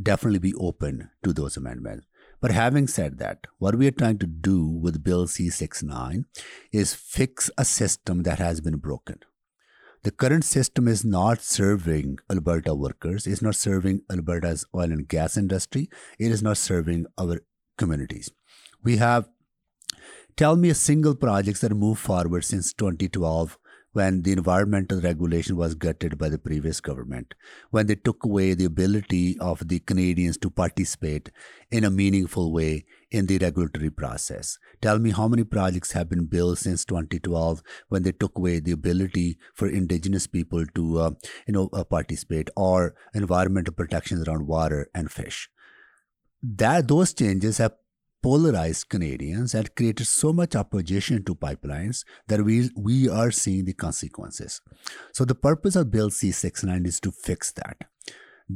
definitely 0.02 0.38
be 0.38 0.54
open 0.54 1.11
to 1.25 1.33
those 1.33 1.57
amendments. 1.57 2.07
But 2.40 2.52
having 2.52 2.87
said 2.87 3.19
that, 3.19 3.47
what 3.59 3.76
we 3.76 3.87
are 3.87 3.92
trying 3.92 4.19
to 4.19 4.26
do 4.26 4.66
with 4.66 5.04
Bill 5.04 5.26
C 5.26 5.50
69 5.50 6.25
is 6.73 6.95
fix 6.95 7.50
a 7.59 7.64
system 7.64 8.23
that 8.23 8.38
has 8.38 8.61
been 8.61 8.76
broken. 8.76 9.19
The 10.02 10.11
current 10.11 10.45
system 10.45 10.88
is 10.88 11.04
not 11.04 11.42
serving 11.42 12.19
Alberta 12.30 12.75
workers, 12.75 13.26
it's 13.26 13.42
not 13.42 13.54
serving 13.54 14.00
Alberta's 14.11 14.64
oil 14.75 14.85
and 14.85 15.07
gas 15.07 15.37
industry, 15.37 15.90
it 16.19 16.33
is 16.33 16.42
not 16.42 16.57
serving 16.57 17.04
our 17.19 17.42
communities. 17.76 18.30
We 18.83 18.97
have, 18.97 19.28
tell 20.37 20.57
me 20.57 20.71
a 20.71 20.75
single 20.75 21.14
project 21.14 21.61
that 21.61 21.75
moved 21.75 22.00
forward 22.00 22.47
since 22.47 22.73
2012 22.73 23.59
when 23.93 24.23
the 24.23 24.33
environmental 24.33 25.01
regulation 25.01 25.57
was 25.57 25.75
gutted 25.75 26.17
by 26.17 26.29
the 26.29 26.39
previous 26.39 26.81
government, 26.81 27.35
when 27.71 27.87
they 27.87 27.95
took 27.97 28.25
away 28.25 28.55
the 28.55 28.65
ability 28.65 29.37
of 29.41 29.67
the 29.69 29.81
Canadians 29.81 30.39
to 30.39 30.51
participate 30.51 31.31
in 31.71 31.85
a 31.85 31.91
meaningful 31.91 32.53
way 32.53 32.85
in 33.11 33.27
the 33.27 33.39
regulatory 33.39 33.91
process. 33.91 34.59
Tell 34.81 34.99
me 34.99 35.11
how 35.11 35.27
many 35.29 35.45
projects 35.45 35.93
have 35.93 36.09
been 36.09 36.27
built 36.27 36.59
since 36.59 36.85
2012 36.85 37.63
when 37.89 38.03
they 38.03 38.13
took 38.13 38.39
away 38.39 38.61
the 38.61 38.73
ability 38.73 39.39
for 39.55 39.69
indigenous 39.69 40.27
people 40.27 40.65
to, 40.75 40.99
uh, 40.99 41.11
you 41.47 41.53
know, 41.53 41.69
uh, 41.73 41.85
participate 41.85 42.49
or 42.57 42.95
environmental 43.15 43.75
protections 43.75 44.27
around 44.27 44.47
water 44.47 44.89
and 44.95 45.11
fish. 45.11 45.49
That 46.43 46.89
those 46.89 47.13
changes 47.13 47.59
have 47.59 47.73
polarized 48.23 48.89
Canadians 48.89 49.55
and 49.55 49.75
created 49.75 50.07
so 50.07 50.33
much 50.33 50.55
opposition 50.55 51.25
to 51.25 51.35
pipelines 51.35 52.05
that 52.29 52.45
we, 52.45 52.71
we 52.77 53.09
are 53.09 53.31
seeing 53.31 53.65
the 53.65 53.73
consequences. 53.73 54.61
So, 55.12 55.25
the 55.25 55.35
purpose 55.35 55.77
of 55.77 55.91
Bill 55.91 56.11
C 56.11 56.31
69 56.31 56.87
is 56.87 57.00
to 57.00 57.11
fix 57.11 57.53
that, 57.53 57.85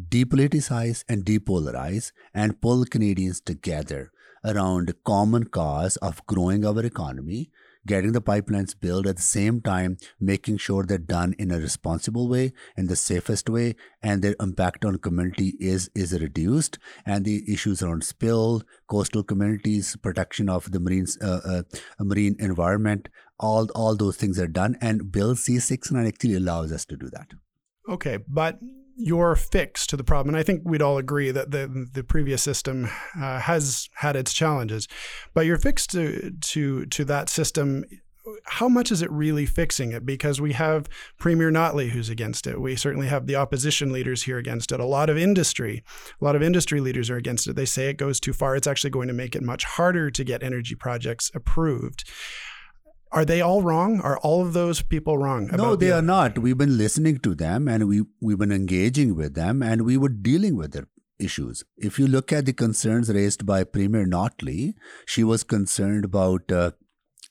depoliticize 0.08 1.04
and 1.08 1.24
depolarize, 1.24 2.12
and 2.34 2.60
pull 2.60 2.84
Canadians 2.84 3.40
together 3.40 4.12
around 4.44 4.90
a 4.90 4.94
common 5.04 5.44
cause 5.44 5.96
of 5.98 6.24
growing 6.26 6.64
our 6.66 6.84
economy 6.84 7.50
getting 7.86 8.12
the 8.12 8.22
pipelines 8.22 8.74
built 8.78 9.06
at 9.06 9.16
the 9.16 9.22
same 9.22 9.60
time, 9.60 9.96
making 10.20 10.56
sure 10.58 10.84
they're 10.84 10.98
done 10.98 11.34
in 11.38 11.50
a 11.50 11.58
responsible 11.58 12.28
way, 12.28 12.52
in 12.76 12.86
the 12.86 12.96
safest 12.96 13.48
way, 13.48 13.74
and 14.02 14.22
their 14.22 14.36
impact 14.40 14.84
on 14.84 14.98
community 14.98 15.54
is 15.58 15.90
is 15.94 16.12
reduced, 16.12 16.78
and 17.04 17.24
the 17.24 17.42
issues 17.52 17.82
around 17.82 18.04
spill, 18.04 18.62
coastal 18.88 19.22
communities, 19.22 19.96
protection 19.96 20.48
of 20.48 20.70
the 20.70 20.80
marine 20.80 21.06
uh, 21.22 21.40
uh, 21.44 21.62
marine 22.00 22.36
environment, 22.38 23.08
all 23.38 23.68
all 23.74 23.96
those 23.96 24.16
things 24.16 24.38
are 24.38 24.48
done, 24.48 24.76
and 24.80 25.10
Bill 25.12 25.36
C 25.36 25.58
six 25.58 25.90
nine 25.90 26.06
actually 26.06 26.34
allows 26.34 26.72
us 26.72 26.84
to 26.86 26.96
do 26.96 27.10
that. 27.10 27.28
Okay, 27.88 28.18
but 28.28 28.58
your 28.96 29.36
fix 29.36 29.86
to 29.88 29.96
the 29.96 30.04
problem, 30.04 30.34
and 30.34 30.40
I 30.40 30.42
think 30.42 30.62
we'd 30.64 30.82
all 30.82 30.98
agree 30.98 31.30
that 31.30 31.50
the 31.50 31.88
the 31.92 32.04
previous 32.04 32.42
system 32.42 32.88
uh, 33.20 33.40
has 33.40 33.88
had 33.96 34.16
its 34.16 34.32
challenges, 34.32 34.88
but 35.32 35.46
your 35.46 35.58
fix 35.58 35.86
to 35.88 36.30
to 36.30 36.86
to 36.86 37.04
that 37.04 37.28
system. 37.28 37.84
How 38.46 38.70
much 38.70 38.90
is 38.90 39.02
it 39.02 39.10
really 39.10 39.44
fixing 39.44 39.92
it? 39.92 40.06
Because 40.06 40.40
we 40.40 40.54
have 40.54 40.88
Premier 41.18 41.50
Notley 41.50 41.90
who's 41.90 42.08
against 42.08 42.46
it. 42.46 42.58
We 42.58 42.74
certainly 42.74 43.08
have 43.08 43.26
the 43.26 43.36
opposition 43.36 43.92
leaders 43.92 44.22
here 44.22 44.38
against 44.38 44.72
it. 44.72 44.80
A 44.80 44.86
lot 44.86 45.10
of 45.10 45.18
industry, 45.18 45.84
a 46.20 46.24
lot 46.24 46.34
of 46.34 46.42
industry 46.42 46.80
leaders 46.80 47.10
are 47.10 47.16
against 47.16 47.46
it. 47.46 47.54
They 47.54 47.66
say 47.66 47.90
it 47.90 47.98
goes 47.98 48.20
too 48.20 48.32
far. 48.32 48.56
It's 48.56 48.66
actually 48.66 48.90
going 48.90 49.08
to 49.08 49.14
make 49.14 49.36
it 49.36 49.42
much 49.42 49.64
harder 49.64 50.10
to 50.10 50.24
get 50.24 50.42
energy 50.42 50.74
projects 50.74 51.30
approved. 51.34 52.04
Are 53.14 53.24
they 53.24 53.40
all 53.40 53.62
wrong? 53.62 54.00
Are 54.00 54.18
all 54.18 54.42
of 54.44 54.52
those 54.54 54.82
people 54.82 55.16
wrong? 55.18 55.46
No, 55.52 55.76
they 55.76 55.86
the- 55.86 55.98
are 55.98 56.02
not. 56.02 56.38
We've 56.38 56.58
been 56.58 56.76
listening 56.76 57.18
to 57.20 57.34
them 57.34 57.68
and 57.68 57.86
we, 57.88 58.02
we've 58.20 58.38
been 58.38 58.50
engaging 58.52 59.14
with 59.14 59.34
them 59.34 59.62
and 59.62 59.82
we 59.82 59.96
were 59.96 60.08
dealing 60.08 60.56
with 60.56 60.72
their 60.72 60.88
issues. 61.18 61.62
If 61.76 61.98
you 62.00 62.08
look 62.08 62.32
at 62.32 62.44
the 62.46 62.52
concerns 62.52 63.08
raised 63.08 63.46
by 63.46 63.62
Premier 63.62 64.04
Notley, 64.04 64.74
she 65.06 65.22
was 65.22 65.44
concerned 65.44 66.04
about 66.04 66.50
uh, 66.50 66.72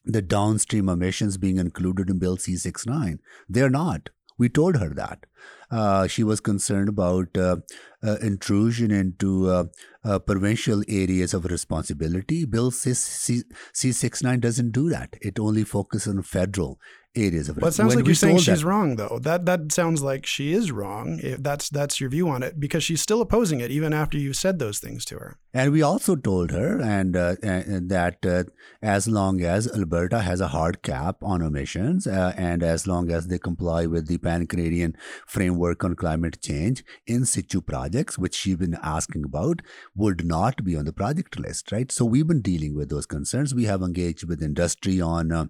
the 0.06 0.22
downstream 0.22 0.88
emissions 0.88 1.38
being 1.38 1.58
included 1.58 2.10
in 2.10 2.18
Bill 2.18 2.38
C 2.38 2.56
69. 2.56 3.20
They're 3.50 3.70
not. 3.70 4.10
We 4.38 4.50
told 4.50 4.78
her 4.78 4.90
that. 4.90 5.26
Uh, 5.72 6.08
she 6.08 6.24
was 6.24 6.40
concerned 6.40 6.88
about 6.90 7.36
uh, 7.36 7.58
uh, 8.04 8.18
intrusion 8.22 8.92
into 8.92 9.50
uh, 9.50 9.64
uh, 10.04 10.20
provincial 10.20 10.84
areas 10.88 11.34
of 11.34 11.46
responsibility. 11.46 12.46
Bill 12.46 12.70
C- 12.70 12.94
C- 12.94 13.44
C69 13.74 14.40
doesn't 14.40 14.72
do 14.72 14.90
that. 14.90 15.16
It 15.22 15.40
only 15.40 15.64
focuses 15.64 16.14
on 16.14 16.22
federal 16.22 16.80
areas 17.16 17.50
of. 17.50 17.58
Well, 17.58 17.70
it 17.70 17.74
sounds 17.74 17.90
when 17.90 17.98
like 17.98 18.06
you're 18.06 18.16
saying 18.16 18.40
she's 18.40 18.62
that, 18.62 18.66
wrong, 18.66 18.96
though. 18.96 19.20
That 19.22 19.46
that 19.46 19.72
sounds 19.72 20.02
like 20.02 20.26
she 20.26 20.54
is 20.54 20.72
wrong. 20.72 21.20
If 21.22 21.42
that's 21.44 21.70
that's 21.70 22.00
your 22.00 22.10
view 22.10 22.30
on 22.30 22.44
it, 22.44 22.60
because 22.60 22.84
she's 22.84 23.02
still 23.02 23.22
opposing 23.22 23.60
it 23.60 23.72
even 23.72 23.94
after 23.94 24.18
you 24.18 24.34
said 24.34 24.60
those 24.60 24.80
things 24.80 25.06
to 25.06 25.16
her. 25.16 25.38
And 25.54 25.72
we 25.72 25.84
also 25.84 26.16
told 26.16 26.50
her 26.50 26.82
and, 26.82 27.16
uh, 27.16 27.36
and 27.44 27.88
that 27.90 28.26
uh, 28.26 28.46
as 28.82 29.08
long 29.08 29.42
as 29.42 29.72
Alberta 29.72 30.22
has 30.22 30.42
a 30.42 30.48
hard 30.48 30.82
cap 30.82 31.18
on 31.22 31.44
emissions, 31.44 32.08
uh, 32.08 32.34
and 32.36 32.64
as 32.64 32.88
long 32.88 33.12
as 33.12 33.28
they 33.28 33.38
comply 33.38 33.86
with 33.86 34.08
the 34.08 34.18
Pan 34.18 34.48
Canadian 34.48 34.96
Framework 35.28 35.84
on 35.84 35.96
Climate 35.96 36.42
Change, 36.42 36.84
in 37.06 37.26
situ 37.26 37.62
projects, 37.62 38.18
which 38.18 38.34
she's 38.34 38.56
been 38.56 38.78
asking 38.82 39.26
about, 39.26 39.62
would 39.96 40.26
not 40.26 40.64
be 40.64 40.76
on 40.76 40.86
the 40.86 40.94
project 40.94 41.40
list, 41.40 41.72
right? 41.72 41.92
So 41.92 42.04
we've 42.04 42.28
been 42.28 42.42
dealing 42.42 42.76
with 42.76 42.90
those 42.90 43.06
concerns. 43.06 43.54
We 43.54 43.66
have 43.66 43.84
engaged 43.84 44.28
with 44.28 44.42
industry 44.42 45.00
on 45.00 45.32
uh, 45.32 45.46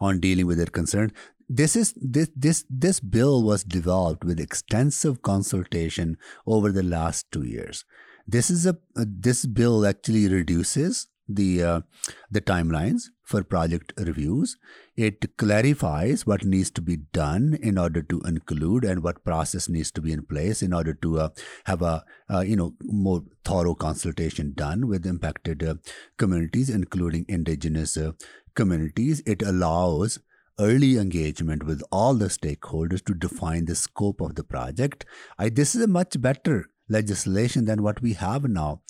on 0.00 0.20
dealing 0.20 0.46
with 0.46 0.58
their 0.58 0.66
concerns. 0.66 1.12
This 1.48 1.76
is 1.76 1.94
this 1.96 2.30
this 2.34 2.64
this 2.68 2.98
bill 3.00 3.42
was 3.42 3.62
developed 3.62 4.24
with 4.24 4.40
extensive 4.40 5.22
consultation 5.22 6.16
over 6.46 6.72
the 6.72 6.82
last 6.82 7.30
two 7.30 7.44
years. 7.44 7.84
This 8.26 8.50
is 8.50 8.66
a 8.66 8.76
uh, 8.96 9.04
this 9.06 9.46
bill 9.46 9.86
actually 9.86 10.28
reduces 10.28 11.06
the 11.28 11.62
uh, 11.62 11.80
the 12.30 12.40
timelines 12.40 13.04
for 13.22 13.42
project 13.42 13.92
reviews. 13.98 14.56
It 14.96 15.36
clarifies 15.36 16.26
what 16.26 16.44
needs 16.44 16.70
to 16.72 16.80
be 16.80 16.96
done 17.12 17.58
in 17.60 17.76
order 17.76 18.02
to 18.02 18.20
include 18.20 18.84
and 18.84 19.02
what 19.02 19.24
process 19.24 19.68
needs 19.68 19.90
to 19.92 20.00
be 20.00 20.12
in 20.12 20.24
place 20.24 20.62
in 20.62 20.72
order 20.72 20.94
to 20.94 21.20
uh, 21.20 21.28
have 21.64 21.82
a 21.82 22.04
uh, 22.32 22.40
you 22.40 22.56
know 22.56 22.74
more 22.82 23.22
thorough 23.44 23.74
consultation 23.74 24.52
done 24.54 24.86
with 24.86 25.06
impacted 25.06 25.62
uh, 25.62 25.74
communities, 26.16 26.70
including 26.70 27.24
indigenous 27.28 27.96
uh, 27.96 28.12
communities. 28.56 29.22
It 29.26 29.42
allows 29.42 30.18
early 30.58 30.96
engagement 30.96 31.64
with 31.64 31.82
all 31.92 32.14
the 32.14 32.26
stakeholders 32.26 33.04
to 33.04 33.14
define 33.14 33.66
the 33.66 33.74
scope 33.74 34.20
of 34.20 34.34
the 34.34 34.44
project. 34.44 35.04
I, 35.38 35.50
this 35.50 35.74
is 35.74 35.82
a 35.82 35.86
much 35.86 36.20
better 36.20 36.66
legislation 36.88 37.66
than 37.66 37.82
what 37.82 38.02
we 38.02 38.14
have 38.14 38.44
now. 38.44 38.80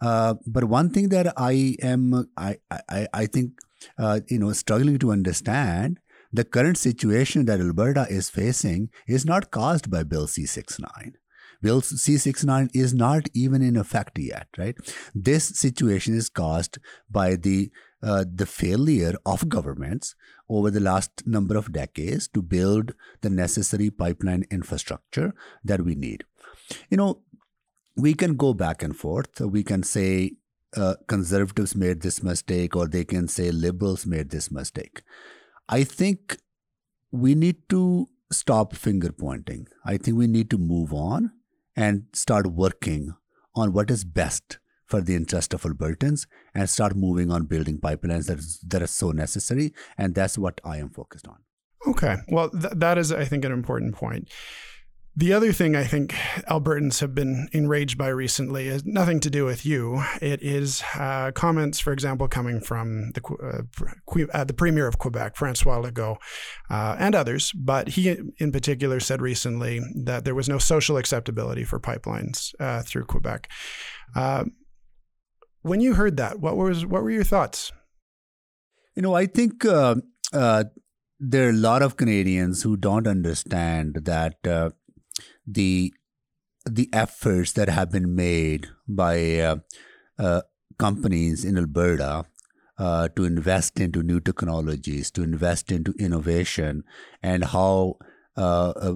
Uh, 0.00 0.34
but 0.46 0.64
one 0.64 0.90
thing 0.90 1.08
that 1.08 1.32
I 1.36 1.76
am, 1.82 2.28
I, 2.36 2.58
I, 2.70 3.08
I 3.12 3.26
think, 3.26 3.52
uh, 3.98 4.20
you 4.28 4.38
know, 4.38 4.52
struggling 4.52 4.98
to 5.00 5.10
understand 5.10 5.98
the 6.32 6.44
current 6.44 6.76
situation 6.76 7.46
that 7.46 7.60
Alberta 7.60 8.06
is 8.08 8.30
facing 8.30 8.90
is 9.06 9.24
not 9.24 9.50
caused 9.50 9.90
by 9.90 10.04
Bill 10.04 10.26
C69. 10.26 11.14
Bill 11.60 11.80
C69 11.80 12.70
is 12.74 12.94
not 12.94 13.28
even 13.34 13.62
in 13.62 13.76
effect 13.76 14.18
yet, 14.18 14.46
right? 14.56 14.76
This 15.14 15.44
situation 15.44 16.14
is 16.14 16.28
caused 16.28 16.78
by 17.10 17.34
the 17.34 17.70
uh, 18.02 18.24
the 18.32 18.46
failure 18.46 19.14
of 19.26 19.48
governments 19.48 20.14
over 20.48 20.70
the 20.70 20.80
last 20.80 21.26
number 21.26 21.56
of 21.56 21.72
decades 21.72 22.28
to 22.28 22.42
build 22.42 22.94
the 23.20 23.30
necessary 23.30 23.90
pipeline 23.90 24.44
infrastructure 24.50 25.34
that 25.64 25.82
we 25.82 25.94
need. 25.94 26.24
You 26.90 26.96
know, 26.96 27.22
we 27.96 28.14
can 28.14 28.36
go 28.36 28.54
back 28.54 28.82
and 28.82 28.96
forth. 28.96 29.40
We 29.40 29.64
can 29.64 29.82
say 29.82 30.32
uh, 30.76 30.94
conservatives 31.06 31.74
made 31.74 32.02
this 32.02 32.22
mistake 32.22 32.76
or 32.76 32.86
they 32.86 33.04
can 33.04 33.26
say 33.26 33.50
liberals 33.50 34.06
made 34.06 34.30
this 34.30 34.50
mistake. 34.50 35.02
I 35.68 35.84
think 35.84 36.38
we 37.10 37.34
need 37.34 37.68
to 37.70 38.08
stop 38.30 38.74
finger 38.74 39.10
pointing. 39.12 39.66
I 39.84 39.96
think 39.96 40.16
we 40.16 40.26
need 40.26 40.50
to 40.50 40.58
move 40.58 40.92
on 40.92 41.32
and 41.74 42.04
start 42.12 42.46
working 42.46 43.14
on 43.54 43.72
what 43.72 43.90
is 43.90 44.04
best 44.04 44.58
for 44.88 45.00
the 45.00 45.14
interest 45.14 45.54
of 45.54 45.62
Albertans 45.62 46.26
and 46.54 46.68
start 46.68 46.96
moving 46.96 47.30
on 47.30 47.44
building 47.44 47.78
pipelines 47.78 48.26
that, 48.26 48.38
is, 48.38 48.58
that 48.66 48.82
are 48.82 48.86
so 48.86 49.12
necessary. 49.12 49.72
And 49.96 50.14
that's 50.14 50.38
what 50.38 50.60
I 50.64 50.78
am 50.78 50.90
focused 50.90 51.28
on. 51.28 51.36
Okay. 51.86 52.16
Well, 52.28 52.50
th- 52.50 52.74
that 52.76 52.98
is, 52.98 53.12
I 53.12 53.24
think, 53.24 53.44
an 53.44 53.52
important 53.52 53.94
point. 53.94 54.28
The 55.16 55.32
other 55.32 55.52
thing 55.52 55.74
I 55.74 55.82
think 55.82 56.12
Albertans 56.48 57.00
have 57.00 57.12
been 57.12 57.48
enraged 57.50 57.98
by 57.98 58.06
recently 58.06 58.68
is 58.68 58.84
nothing 58.84 59.18
to 59.20 59.30
do 59.30 59.44
with 59.44 59.66
you. 59.66 60.00
It 60.22 60.40
is 60.42 60.84
uh, 60.94 61.32
comments, 61.32 61.80
for 61.80 61.92
example, 61.92 62.28
coming 62.28 62.60
from 62.60 63.10
the 63.14 63.22
uh, 63.42 64.22
uh, 64.32 64.44
the 64.44 64.54
Premier 64.54 64.86
of 64.86 64.98
Quebec, 64.98 65.34
Francois 65.34 65.82
Legault, 65.82 66.18
uh, 66.70 66.94
and 67.00 67.16
others. 67.16 67.50
But 67.50 67.88
he, 67.88 68.16
in 68.36 68.52
particular, 68.52 69.00
said 69.00 69.20
recently 69.20 69.80
that 70.04 70.24
there 70.24 70.36
was 70.36 70.48
no 70.48 70.58
social 70.58 70.96
acceptability 70.96 71.64
for 71.64 71.80
pipelines 71.80 72.54
uh, 72.60 72.82
through 72.82 73.06
Quebec. 73.06 73.50
Uh, 75.68 75.70
when 75.70 75.80
you 75.80 75.94
heard 75.94 76.16
that, 76.16 76.40
what 76.40 76.56
was 76.56 76.86
what 76.86 77.02
were 77.02 77.10
your 77.10 77.24
thoughts? 77.24 77.72
You 78.94 79.02
know, 79.02 79.14
I 79.14 79.26
think 79.26 79.62
there 79.62 81.46
are 81.46 81.50
a 81.50 81.52
lot 81.52 81.82
of 81.82 81.96
Canadians 81.96 82.62
who 82.62 82.76
don't 82.76 83.06
understand 83.06 84.00
that 84.04 84.36
the 85.46 85.92
the 86.68 86.88
efforts 86.92 87.52
that 87.52 87.68
have 87.68 87.90
been 87.90 88.14
made 88.14 88.68
by 88.86 89.38
uh, 89.38 89.56
uh, 90.18 90.42
companies 90.78 91.44
in 91.44 91.56
Alberta 91.56 92.26
uh, 92.78 93.08
to 93.16 93.24
invest 93.24 93.80
into 93.80 94.02
new 94.02 94.20
technologies, 94.20 95.10
to 95.12 95.22
invest 95.22 95.72
into 95.72 95.94
innovation, 95.98 96.84
and 97.22 97.44
how 97.44 97.96
uh, 98.36 98.70
uh, 98.70 98.94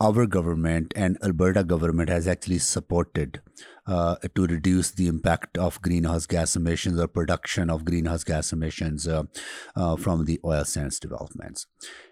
our 0.00 0.26
government 0.26 0.92
and 0.96 1.16
Alberta 1.22 1.64
government 1.64 2.08
has 2.08 2.26
actually 2.26 2.58
supported 2.58 3.40
uh, 3.86 4.16
to 4.34 4.46
reduce 4.46 4.90
the 4.90 5.06
impact 5.06 5.56
of 5.58 5.80
greenhouse 5.82 6.26
gas 6.26 6.56
emissions 6.56 6.98
or 6.98 7.08
production 7.08 7.70
of 7.70 7.84
greenhouse 7.84 8.24
gas 8.24 8.52
emissions 8.52 9.04
from 9.04 10.24
the 10.24 10.40
oil 10.44 10.64
sands 10.64 10.98
developments. 10.98 11.66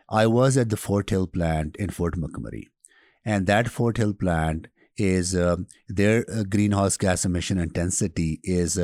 I 0.09 0.27
was 0.27 0.57
at 0.57 0.71
the 0.71 0.77
Fort 0.77 1.11
Hill 1.11 1.27
plant 1.27 1.77
in 1.77 1.91
Fort 1.91 2.17
McMurray 2.17 2.69
and 3.25 3.47
that 3.47 3.69
Fort 3.69 3.97
Hill 3.97 4.15
plant 4.15 4.69
is 4.97 5.35
uh, 5.35 5.57
their 5.89 6.25
uh, 6.31 6.45
greenhouse 6.45 6.97
gas 6.97 7.25
emission 7.25 7.59
intensity 7.59 8.41
is 8.45 8.79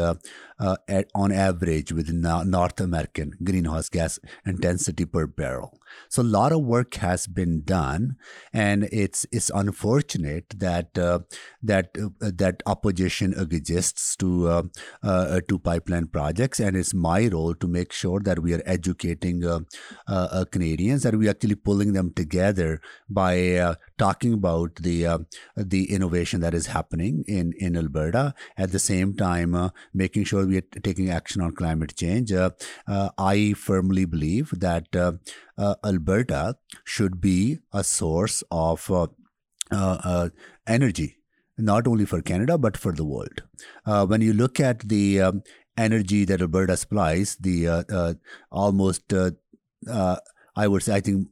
uh, 0.61 0.77
at, 0.89 1.11
on 1.15 1.33
average 1.33 1.93
with 1.93 2.13
North 2.13 2.81
American 2.81 3.33
greenhouse 3.43 3.89
gas 3.89 4.19
intensity 4.45 5.07
per 5.07 5.27
barrel. 5.27 5.81
So 6.09 6.23
a 6.23 6.25
lot 6.25 6.53
of 6.53 6.63
work 6.63 6.95
has 6.97 7.27
been 7.27 7.63
done, 7.65 8.17
and 8.53 8.85
it's 8.93 9.27
it's 9.33 9.51
unfortunate 9.51 10.55
that 10.59 10.97
uh, 10.99 11.21
that 11.63 11.97
uh, 12.01 12.11
that 12.21 12.63
opposition 12.67 13.35
exists 13.39 14.17
to 14.17 14.49
uh, 14.49 14.63
uh, 15.03 15.41
to 15.49 15.59
pipeline 15.59 16.07
projects, 16.07 16.61
and 16.61 16.77
it's 16.77 16.95
my 16.95 17.29
role 17.29 17.55
to 17.55 17.67
make 17.67 17.93
sure 17.93 18.21
that 18.21 18.41
we 18.41 18.55
are 18.55 18.63
educating 18.67 19.45
uh, 19.45 20.45
Canadians, 20.51 21.03
that 21.03 21.17
we 21.17 21.27
are 21.27 21.31
actually 21.31 21.55
pulling 21.55 21.93
them 21.93 22.13
together 22.13 22.81
by 23.09 23.75
talking 23.99 24.35
about 24.35 24.77
the 24.77 25.27
the 25.57 25.93
innovation 25.93 26.41
that 26.41 26.55
is 26.55 26.67
happening 26.67 27.25
in 27.27 27.53
in 27.59 27.77
Alberta. 27.77 28.35
At 28.57 28.73
the 28.73 28.79
same 28.79 29.15
time, 29.15 29.57
making 29.95 30.25
sure 30.25 30.47
we 30.51 30.59
are 30.59 30.83
taking 30.83 31.11
action 31.11 31.41
on 31.43 31.53
climate 31.53 31.95
change. 31.97 32.33
I 33.33 33.55
firmly 33.57 34.05
believe 34.05 34.53
that 34.67 34.97
uh, 34.97 35.75
Alberta 35.85 36.57
should 36.85 37.21
be 37.21 37.59
a 37.73 37.85
source 37.85 38.43
of 38.51 38.91
uh, 38.91 39.07
uh, 39.73 39.99
uh, 40.03 40.29
energy, 40.67 41.17
not 41.57 41.87
only 41.87 42.05
for 42.05 42.21
Canada 42.23 42.59
but 42.59 42.77
for 42.77 42.93
the 42.93 43.05
world. 43.05 43.43
Uh, 43.87 44.05
when 44.07 44.21
you 44.21 44.33
look 44.33 44.59
at 44.59 44.81
the 44.81 45.21
um, 45.21 45.43
energy 45.77 46.25
that 46.25 46.41
Alberta 46.41 46.77
supplies, 46.77 47.37
the 47.37 48.17
almost 48.51 49.13
I 50.57 50.67
would 50.67 50.83
say 50.83 50.95
I 50.97 51.01
think 51.01 51.29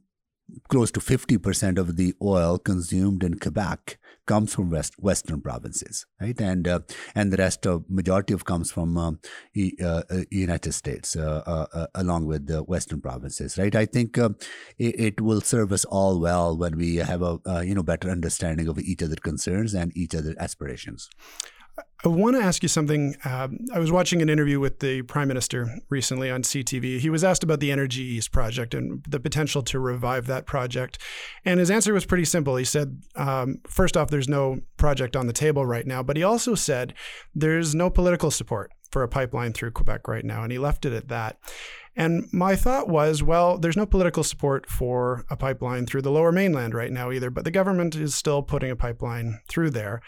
close 0.69 0.89
to 0.91 0.99
50% 0.99 1.77
of 1.77 1.95
the 1.95 2.13
oil 2.21 2.57
consumed 2.57 3.23
in 3.23 3.39
Quebec 3.39 3.98
comes 4.29 4.53
from 4.53 4.69
west, 4.69 4.93
western 4.99 5.41
provinces, 5.41 6.05
right? 6.21 6.39
And 6.39 6.67
uh, 6.67 6.81
and 7.15 7.33
the 7.33 7.37
rest 7.37 7.65
of 7.65 7.89
majority 7.89 8.33
of 8.35 8.45
comes 8.45 8.71
from 8.71 8.95
uh, 8.95 9.11
uh, 9.81 10.03
uh 10.11 10.23
United 10.29 10.73
States, 10.73 11.15
uh, 11.15 11.87
along 11.95 12.27
with 12.27 12.45
the 12.45 12.61
western 12.63 13.01
provinces, 13.01 13.57
right? 13.57 13.75
I 13.75 13.85
think 13.87 14.17
it, 14.17 14.35
it, 15.07 15.21
will 15.21 15.41
serve 15.41 15.71
us 15.71 15.85
all 15.85 16.19
well 16.19 16.55
when 16.55 16.77
we 16.77 16.97
have 16.97 17.23
a 17.23 17.39
you 17.65 17.73
know 17.73 17.83
better 17.91 18.09
understanding 18.17 18.67
of 18.67 18.77
each 18.79 19.01
other's 19.01 19.25
concerns 19.31 19.73
and 19.73 19.97
each 19.97 20.13
other's 20.13 20.37
aspirations. 20.37 21.09
I 22.05 22.07
want 22.07 22.37
to 22.37 22.41
ask 22.41 22.63
you 22.63 22.69
something. 22.69 23.15
Um, 23.25 23.59
I 23.73 23.79
was 23.79 23.91
watching 23.91 24.21
an 24.21 24.29
interview 24.29 24.59
with 24.59 24.79
the 24.79 25.01
Prime 25.01 25.27
Minister 25.27 25.69
recently 25.89 26.31
on 26.31 26.43
CTV. 26.43 26.99
He 26.99 27.09
was 27.09 27.23
asked 27.23 27.43
about 27.43 27.59
the 27.59 27.71
Energy 27.71 28.03
East 28.03 28.31
project 28.31 28.73
and 28.73 29.03
the 29.07 29.19
potential 29.19 29.61
to 29.63 29.79
revive 29.79 30.25
that 30.27 30.45
project. 30.45 30.97
And 31.43 31.59
his 31.59 31.69
answer 31.69 31.93
was 31.93 32.05
pretty 32.05 32.25
simple. 32.25 32.55
He 32.55 32.63
said, 32.63 33.01
um, 33.15 33.57
first 33.67 33.97
off, 33.97 34.09
there's 34.09 34.29
no 34.29 34.61
project 34.77 35.15
on 35.17 35.27
the 35.27 35.33
table 35.33 35.65
right 35.65 35.85
now. 35.85 36.01
But 36.01 36.15
he 36.15 36.23
also 36.23 36.55
said 36.55 36.93
there's 37.35 37.75
no 37.75 37.89
political 37.89 38.31
support 38.31 38.71
for 38.91 39.03
a 39.03 39.09
pipeline 39.09 39.53
through 39.53 39.71
Quebec 39.71 40.07
right 40.07 40.25
now. 40.25 40.43
And 40.43 40.51
he 40.51 40.57
left 40.57 40.85
it 40.85 40.93
at 40.93 41.09
that. 41.09 41.37
And 41.95 42.27
my 42.31 42.55
thought 42.55 42.87
was, 42.87 43.21
well, 43.21 43.57
there's 43.57 43.75
no 43.75 43.85
political 43.85 44.23
support 44.23 44.69
for 44.69 45.25
a 45.29 45.35
pipeline 45.35 45.85
through 45.85 46.03
the 46.03 46.11
lower 46.11 46.31
mainland 46.31 46.73
right 46.73 46.91
now 46.91 47.11
either, 47.11 47.29
but 47.29 47.43
the 47.43 47.51
government 47.51 47.93
is 47.95 48.15
still 48.15 48.41
putting 48.41 48.71
a 48.71 48.75
pipeline 48.75 49.41
through 49.49 49.71
there. 49.71 50.01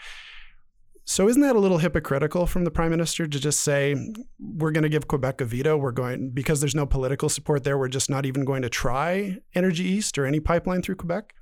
So 1.04 1.28
isn't 1.28 1.42
that 1.42 1.56
a 1.56 1.58
little 1.58 1.78
hypocritical 1.78 2.46
from 2.46 2.64
the 2.64 2.70
prime 2.70 2.90
minister 2.90 3.26
to 3.26 3.40
just 3.40 3.60
say 3.60 3.96
we're 4.38 4.70
going 4.70 4.84
to 4.84 4.88
give 4.88 5.08
Quebec 5.08 5.40
a 5.40 5.44
veto? 5.44 5.76
We're 5.76 5.90
going 5.92 6.30
because 6.30 6.60
there's 6.60 6.74
no 6.74 6.86
political 6.86 7.28
support 7.28 7.64
there. 7.64 7.76
We're 7.76 7.88
just 7.88 8.08
not 8.08 8.24
even 8.24 8.44
going 8.44 8.62
to 8.62 8.70
try 8.70 9.38
Energy 9.54 9.84
East 9.84 10.16
or 10.16 10.26
any 10.26 10.38
pipeline 10.38 10.82
through 10.82 10.96
Quebec. 10.96 11.34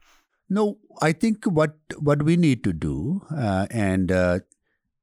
No, 0.48 0.78
I 1.00 1.12
think 1.12 1.44
what 1.44 1.76
what 1.98 2.22
we 2.22 2.36
need 2.36 2.64
to 2.64 2.72
do 2.72 3.22
uh, 3.30 3.66
and 3.70 4.10
uh, 4.10 4.40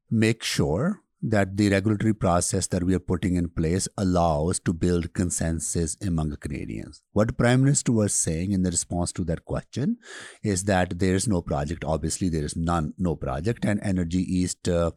make 0.09 0.43
sure 0.43 1.01
that 1.29 1.57
the 1.57 1.69
regulatory 1.69 2.13
process 2.13 2.67
that 2.67 2.83
we 2.83 2.93
are 2.93 2.99
putting 2.99 3.35
in 3.35 3.49
place 3.49 3.87
allows 3.97 4.59
to 4.61 4.73
build 4.73 5.13
consensus 5.13 5.97
among 6.01 6.35
Canadians. 6.37 7.01
What 7.13 7.37
Prime 7.37 7.63
Minister 7.63 7.91
was 7.91 8.13
saying 8.13 8.51
in 8.51 8.63
the 8.63 8.71
response 8.71 9.11
to 9.13 9.23
that 9.25 9.45
question 9.45 9.97
is 10.43 10.63
that 10.65 10.99
there 10.99 11.15
is 11.15 11.27
no 11.27 11.41
project. 11.41 11.83
Obviously, 11.85 12.29
there 12.29 12.43
is 12.43 12.55
none, 12.55 12.93
no 12.97 13.15
project, 13.15 13.65
and 13.65 13.79
Energy 13.83 14.19
East 14.19 14.67
uh, 14.67 14.91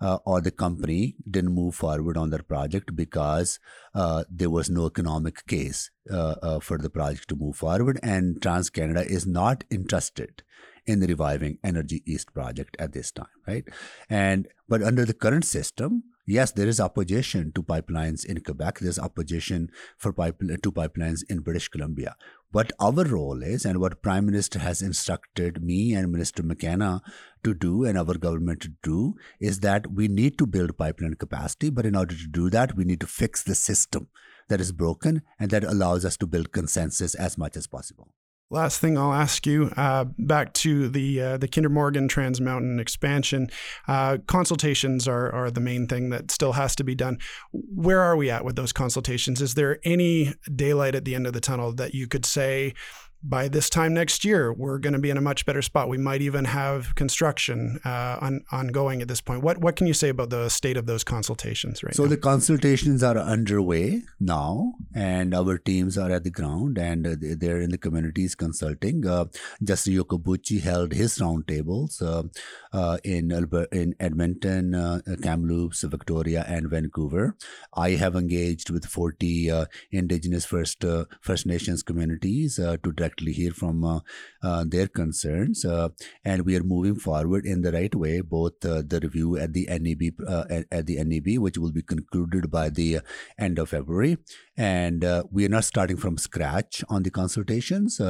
uh, 0.00 0.18
or 0.24 0.40
the 0.40 0.50
company 0.50 1.16
didn't 1.30 1.54
move 1.54 1.74
forward 1.74 2.16
on 2.16 2.30
that 2.30 2.48
project 2.48 2.94
because 2.94 3.58
uh, 3.94 4.24
there 4.30 4.50
was 4.50 4.68
no 4.68 4.86
economic 4.86 5.46
case 5.46 5.90
uh, 6.10 6.34
uh, 6.42 6.60
for 6.60 6.78
the 6.78 6.90
project 6.90 7.28
to 7.28 7.36
move 7.36 7.56
forward, 7.56 7.98
and 8.02 8.42
Trans 8.42 8.70
Canada 8.70 9.04
is 9.06 9.26
not 9.26 9.64
interested 9.70 10.42
in 10.86 11.00
the 11.00 11.06
reviving 11.06 11.58
Energy 11.64 12.02
East 12.06 12.32
project 12.32 12.76
at 12.78 12.92
this 12.92 13.10
time, 13.10 13.26
right? 13.46 13.64
And 14.08 14.48
but 14.68 14.82
under 14.82 15.04
the 15.04 15.14
current 15.14 15.44
system, 15.44 16.04
yes, 16.26 16.52
there 16.52 16.68
is 16.68 16.80
opposition 16.80 17.52
to 17.52 17.62
pipelines 17.62 18.24
in 18.24 18.40
Quebec. 18.40 18.78
There's 18.80 18.98
opposition 18.98 19.70
for 19.96 20.12
pipe, 20.12 20.38
to 20.38 20.72
pipelines 20.72 21.20
in 21.28 21.40
British 21.40 21.68
Columbia. 21.68 22.16
What 22.52 22.72
our 22.80 23.04
role 23.04 23.42
is, 23.42 23.64
and 23.64 23.80
what 23.80 24.02
Prime 24.02 24.26
Minister 24.26 24.60
has 24.60 24.80
instructed 24.82 25.62
me 25.62 25.94
and 25.94 26.10
Minister 26.10 26.42
McKenna 26.42 27.02
to 27.44 27.54
do, 27.54 27.84
and 27.84 27.98
our 27.98 28.14
government 28.14 28.60
to 28.62 28.72
do, 28.82 29.14
is 29.40 29.60
that 29.60 29.92
we 29.92 30.08
need 30.08 30.38
to 30.38 30.46
build 30.46 30.78
pipeline 30.78 31.14
capacity. 31.14 31.70
But 31.70 31.86
in 31.86 31.96
order 31.96 32.14
to 32.14 32.28
do 32.28 32.48
that, 32.50 32.76
we 32.76 32.84
need 32.84 33.00
to 33.00 33.06
fix 33.06 33.42
the 33.42 33.54
system 33.54 34.08
that 34.48 34.60
is 34.60 34.72
broken, 34.72 35.22
and 35.38 35.50
that 35.50 35.64
allows 35.64 36.04
us 36.04 36.16
to 36.18 36.26
build 36.26 36.52
consensus 36.52 37.14
as 37.14 37.36
much 37.36 37.56
as 37.56 37.66
possible. 37.66 38.08
Last 38.48 38.80
thing 38.80 38.96
I'll 38.96 39.12
ask 39.12 39.44
you, 39.44 39.72
uh, 39.76 40.04
back 40.18 40.52
to 40.54 40.88
the 40.88 41.20
uh, 41.20 41.36
the 41.36 41.48
Kinder 41.48 41.68
Morgan 41.68 42.06
Trans 42.06 42.40
Mountain 42.40 42.78
expansion. 42.78 43.48
Uh, 43.88 44.18
consultations 44.28 45.08
are 45.08 45.32
are 45.32 45.50
the 45.50 45.60
main 45.60 45.88
thing 45.88 46.10
that 46.10 46.30
still 46.30 46.52
has 46.52 46.76
to 46.76 46.84
be 46.84 46.94
done. 46.94 47.18
Where 47.50 48.00
are 48.00 48.16
we 48.16 48.30
at 48.30 48.44
with 48.44 48.54
those 48.54 48.72
consultations? 48.72 49.42
Is 49.42 49.54
there 49.54 49.80
any 49.82 50.34
daylight 50.54 50.94
at 50.94 51.04
the 51.04 51.16
end 51.16 51.26
of 51.26 51.32
the 51.32 51.40
tunnel 51.40 51.72
that 51.72 51.92
you 51.92 52.06
could 52.06 52.24
say? 52.24 52.74
By 53.22 53.48
this 53.48 53.68
time 53.68 53.94
next 53.94 54.24
year, 54.24 54.52
we're 54.52 54.78
going 54.78 54.92
to 54.92 54.98
be 54.98 55.10
in 55.10 55.16
a 55.16 55.20
much 55.20 55.46
better 55.46 55.62
spot. 55.62 55.88
We 55.88 55.98
might 55.98 56.22
even 56.22 56.44
have 56.44 56.94
construction 56.94 57.80
uh, 57.84 58.18
on, 58.20 58.44
ongoing 58.52 59.02
at 59.02 59.08
this 59.08 59.20
point. 59.20 59.42
What 59.42 59.58
what 59.58 59.76
can 59.76 59.86
you 59.86 59.94
say 59.94 60.10
about 60.10 60.30
the 60.30 60.48
state 60.48 60.76
of 60.76 60.86
those 60.86 61.02
consultations 61.02 61.82
right 61.82 61.94
so 61.94 62.04
now? 62.04 62.10
the 62.10 62.16
consultations 62.16 63.02
are 63.02 63.18
underway 63.18 64.02
now, 64.20 64.74
and 64.94 65.34
our 65.34 65.58
teams 65.58 65.98
are 65.98 66.10
at 66.10 66.24
the 66.24 66.30
ground 66.30 66.78
and 66.78 67.06
uh, 67.06 67.16
they're 67.20 67.60
in 67.60 67.70
the 67.70 67.78
communities 67.78 68.34
consulting. 68.34 69.06
Uh, 69.06 69.26
Justice 69.62 69.94
Iacobucci 69.94 70.60
held 70.60 70.92
his 70.92 71.18
roundtables 71.18 72.00
uh, 72.02 72.24
uh, 72.72 72.98
in 73.02 73.32
in 73.72 73.94
Edmonton, 73.98 74.74
uh, 74.74 75.00
Kamloops, 75.22 75.82
Victoria, 75.82 76.44
and 76.46 76.70
Vancouver. 76.70 77.36
I 77.74 77.90
have 77.90 78.14
engaged 78.14 78.70
with 78.70 78.86
40 78.86 79.50
uh, 79.50 79.64
Indigenous 79.90 80.44
First 80.44 80.84
uh, 80.84 81.04
First 81.20 81.46
Nations 81.46 81.82
communities 81.82 82.58
uh, 82.58 82.76
to 82.82 82.92
directly 83.06 83.32
hear 83.32 83.52
from 83.52 83.84
uh, 83.84 84.00
uh, 84.42 84.64
their 84.66 84.88
concerns, 84.88 85.64
uh, 85.64 85.88
and 86.24 86.44
we 86.44 86.56
are 86.56 86.62
moving 86.62 86.96
forward 86.96 87.46
in 87.46 87.62
the 87.62 87.72
right 87.72 87.94
way. 87.94 88.20
Both 88.20 88.60
the 88.60 89.00
review 89.02 89.36
at 89.36 89.52
the 89.52 89.66
NEB 89.70 90.14
at, 90.50 90.66
at 90.70 90.86
the 90.86 91.02
NEB, 91.02 91.38
which 91.38 91.58
will 91.58 91.72
be 91.72 91.82
concluded 91.82 92.50
by 92.50 92.70
the 92.70 93.00
end 93.38 93.58
of 93.58 93.70
February, 93.70 94.18
and 94.56 95.04
we 95.30 95.44
are 95.44 95.48
not 95.48 95.64
starting 95.64 95.96
from 95.96 96.18
scratch 96.18 96.84
on 96.88 97.02
the 97.02 97.10
consultations. 97.10 98.00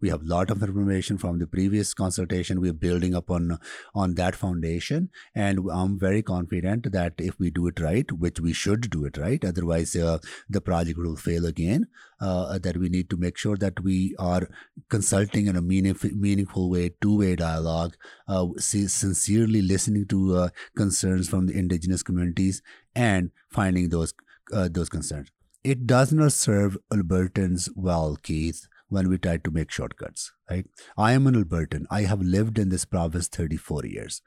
We 0.00 0.08
have 0.10 0.22
a 0.22 0.26
lot 0.26 0.50
of 0.50 0.62
information 0.62 1.18
from 1.18 1.38
the 1.38 1.46
previous 1.46 1.94
consultation. 1.94 2.60
We're 2.60 2.72
building 2.72 3.14
upon 3.14 3.58
on 3.94 4.14
that 4.14 4.36
foundation, 4.36 5.10
and 5.34 5.60
I'm 5.72 5.98
very 5.98 6.22
confident 6.22 6.92
that 6.92 7.14
if 7.18 7.38
we 7.38 7.50
do 7.50 7.66
it 7.66 7.80
right, 7.80 8.10
which 8.12 8.40
we 8.40 8.52
should 8.52 8.90
do 8.90 9.04
it 9.04 9.16
right, 9.16 9.44
otherwise 9.44 9.92
the 9.92 10.60
project 10.60 10.98
will 10.98 11.16
fail 11.16 11.46
again. 11.46 11.86
Uh, 12.22 12.56
that 12.56 12.76
we 12.76 12.88
need 12.88 13.10
to 13.10 13.16
make 13.16 13.36
sure 13.36 13.56
that 13.56 13.80
we 13.82 14.14
are 14.16 14.48
consulting 14.88 15.48
in 15.48 15.56
a 15.56 15.60
meaningful, 15.60 16.10
meaningful 16.10 16.70
way, 16.70 16.90
two-way 17.00 17.34
dialogue, 17.34 17.96
uh, 18.28 18.46
sincerely 18.58 19.60
listening 19.60 20.06
to 20.06 20.36
uh, 20.36 20.48
concerns 20.76 21.28
from 21.28 21.48
the 21.48 21.58
indigenous 21.58 22.04
communities, 22.04 22.62
and 22.94 23.32
finding 23.50 23.88
those 23.88 24.14
uh, 24.52 24.68
those 24.70 24.88
concerns. 24.88 25.32
It 25.64 25.86
does 25.86 26.12
not 26.12 26.32
serve 26.32 26.78
Albertans 26.92 27.68
well, 27.74 28.16
Keith, 28.22 28.68
when 28.88 29.08
we 29.08 29.18
try 29.18 29.36
to 29.38 29.50
make 29.50 29.70
shortcuts. 29.70 30.32
Right? 30.50 30.66
I 30.96 31.12
am 31.12 31.26
an 31.26 31.34
Albertan. 31.34 31.86
I 31.90 32.02
have 32.02 32.20
lived 32.20 32.58
in 32.58 32.68
this 32.68 32.84
province 32.84 33.28
34 33.28 33.86
years. 33.86 34.22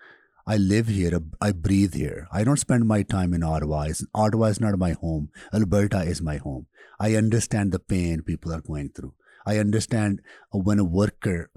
I 0.48 0.58
live 0.58 0.88
here. 0.88 1.20
I 1.42 1.52
breathe 1.52 1.96
here. 1.96 2.28
I 2.32 2.44
don't 2.44 2.60
spend 2.60 2.88
my 2.88 3.02
time 3.02 3.34
in 3.34 3.44
Ottawa. 3.44 3.84
It's- 3.84 4.06
Ottawa 4.14 4.48
is 4.48 4.62
not 4.62 4.78
my 4.78 4.92
home. 4.92 5.30
Alberta 5.54 6.02
is 6.04 6.22
my 6.22 6.38
home. 6.38 6.68
I 7.00 7.16
understand 7.16 7.72
the 7.72 7.80
pain 7.80 8.22
people 8.22 8.54
are 8.54 8.62
going 8.62 8.90
through. 8.90 9.14
I 9.46 9.58
understand 9.58 10.22
when 10.52 10.80
a 10.80 10.84
worker 10.84 11.50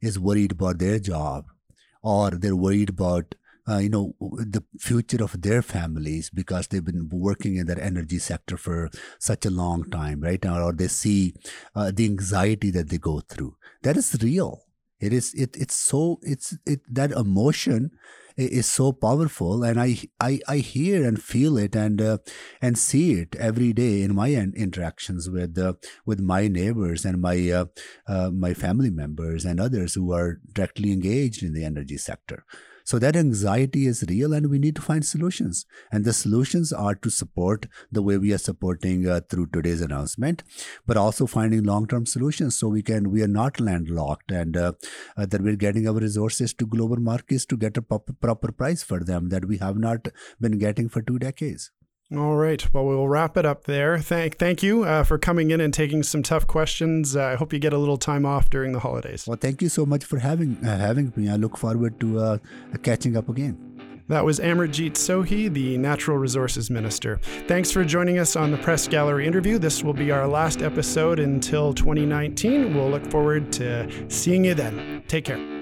is 0.00 0.18
worried 0.18 0.52
about 0.52 0.78
their 0.78 0.98
job 0.98 1.46
or 2.02 2.30
they're 2.30 2.56
worried 2.56 2.88
about 2.90 3.36
uh, 3.68 3.78
you 3.78 3.88
know 3.88 4.14
the 4.20 4.64
future 4.80 5.22
of 5.22 5.40
their 5.40 5.62
families 5.62 6.30
because 6.30 6.66
they've 6.66 6.84
been 6.84 7.08
working 7.12 7.54
in 7.54 7.66
that 7.66 7.78
energy 7.78 8.18
sector 8.18 8.56
for 8.56 8.90
such 9.20 9.46
a 9.46 9.50
long 9.50 9.88
time 9.88 10.20
right 10.20 10.42
now 10.42 10.60
or 10.60 10.72
they 10.72 10.88
see 10.88 11.32
uh, 11.76 11.92
the 11.94 12.04
anxiety 12.04 12.72
that 12.72 12.88
they 12.88 12.98
go 12.98 13.20
through 13.20 13.56
that 13.82 13.96
is 13.96 14.16
real 14.20 14.64
it 15.02 15.12
is 15.12 15.34
it 15.34 15.56
it's 15.56 15.74
so 15.74 16.18
it's 16.22 16.56
it 16.64 16.80
that 16.88 17.10
emotion 17.12 17.90
is 18.36 18.66
so 18.66 18.92
powerful 18.92 19.62
and 19.62 19.78
i 19.78 19.98
i, 20.20 20.40
I 20.48 20.56
hear 20.58 21.04
and 21.04 21.22
feel 21.22 21.58
it 21.58 21.76
and 21.76 22.00
uh, 22.00 22.18
and 22.62 22.78
see 22.78 23.12
it 23.14 23.34
every 23.36 23.72
day 23.72 24.02
in 24.02 24.14
my 24.14 24.30
interactions 24.30 25.28
with 25.28 25.58
uh, 25.58 25.74
with 26.06 26.20
my 26.20 26.48
neighbors 26.48 27.04
and 27.04 27.20
my 27.20 27.50
uh, 27.50 27.66
uh, 28.06 28.30
my 28.30 28.54
family 28.54 28.90
members 28.90 29.44
and 29.44 29.60
others 29.60 29.94
who 29.94 30.12
are 30.12 30.40
directly 30.52 30.92
engaged 30.92 31.42
in 31.42 31.52
the 31.52 31.64
energy 31.64 31.98
sector 31.98 32.44
so 32.92 32.98
that 32.98 33.16
anxiety 33.16 33.86
is 33.86 34.04
real 34.06 34.34
and 34.34 34.50
we 34.50 34.58
need 34.58 34.76
to 34.76 34.82
find 34.82 35.02
solutions. 35.02 35.64
And 35.90 36.04
the 36.04 36.12
solutions 36.12 36.74
are 36.74 36.94
to 36.96 37.08
support 37.08 37.64
the 37.90 38.02
way 38.02 38.18
we 38.18 38.34
are 38.34 38.38
supporting 38.38 39.08
uh, 39.08 39.22
through 39.30 39.46
today's 39.46 39.80
announcement 39.80 40.42
but 40.86 40.98
also 40.98 41.26
finding 41.26 41.62
long-term 41.62 42.04
solutions 42.04 42.58
so 42.58 42.68
we 42.68 42.82
can 42.82 43.10
we 43.10 43.22
are 43.22 43.34
not 43.38 43.58
landlocked 43.58 44.30
and 44.30 44.58
uh, 44.58 44.72
uh, 45.16 45.24
that 45.24 45.40
we're 45.40 45.56
getting 45.56 45.88
our 45.88 46.00
resources 46.06 46.52
to 46.52 46.66
global 46.66 46.96
markets 46.98 47.46
to 47.46 47.56
get 47.56 47.78
a 47.78 47.82
proper, 47.82 48.12
proper 48.12 48.52
price 48.52 48.82
for 48.82 49.02
them 49.02 49.30
that 49.30 49.46
we 49.46 49.56
have 49.56 49.78
not 49.78 50.08
been 50.38 50.58
getting 50.58 50.90
for 50.90 51.00
two 51.00 51.18
decades 51.18 51.70
All 52.14 52.36
right. 52.36 52.62
Well, 52.74 52.84
we'll 52.84 53.08
wrap 53.08 53.36
it 53.38 53.46
up 53.46 53.64
there. 53.64 53.98
Thank, 53.98 54.36
thank 54.38 54.62
you 54.62 54.84
uh, 54.84 55.02
for 55.02 55.16
coming 55.18 55.50
in 55.50 55.60
and 55.62 55.72
taking 55.72 56.02
some 56.02 56.22
tough 56.22 56.46
questions. 56.46 57.16
Uh, 57.16 57.24
I 57.24 57.34
hope 57.36 57.52
you 57.52 57.58
get 57.58 57.72
a 57.72 57.78
little 57.78 57.96
time 57.96 58.26
off 58.26 58.50
during 58.50 58.72
the 58.72 58.80
holidays. 58.80 59.26
well 59.26 59.38
thank 59.40 59.62
you 59.62 59.68
so 59.70 59.86
much 59.86 60.04
for 60.04 60.18
having 60.18 60.56
uh, 60.64 60.76
having 60.78 61.12
me 61.16 61.30
i 61.30 61.36
look 61.36 61.56
forward 61.56 61.98
to 62.00 62.18
uh, 62.18 62.38
catching 62.82 63.16
up 63.16 63.28
again 63.28 63.56
That 64.08 64.24
was 64.24 64.40
Amarjeet 64.40 64.94
Sohi, 64.94 65.50
the 65.50 65.78
Natural 65.78 66.18
Resources 66.18 66.68
Minister. 66.70 67.18
Thanks 67.48 67.70
for 67.70 67.84
joining 67.84 68.18
us 68.18 68.36
on 68.36 68.50
the 68.50 68.58
Press 68.58 68.88
Gallery 68.88 69.26
interview. 69.26 69.58
This 69.58 69.82
will 69.84 69.94
be 69.94 70.10
our 70.10 70.26
last 70.28 70.60
episode 70.60 71.18
until 71.18 71.72
2019. 71.72 72.74
We'll 72.74 72.90
look 72.90 73.06
forward 73.10 73.52
to 73.54 73.88
seeing 74.10 74.44
you 74.44 74.54
then. 74.54 75.02
Take 75.08 75.24
care. 75.26 75.61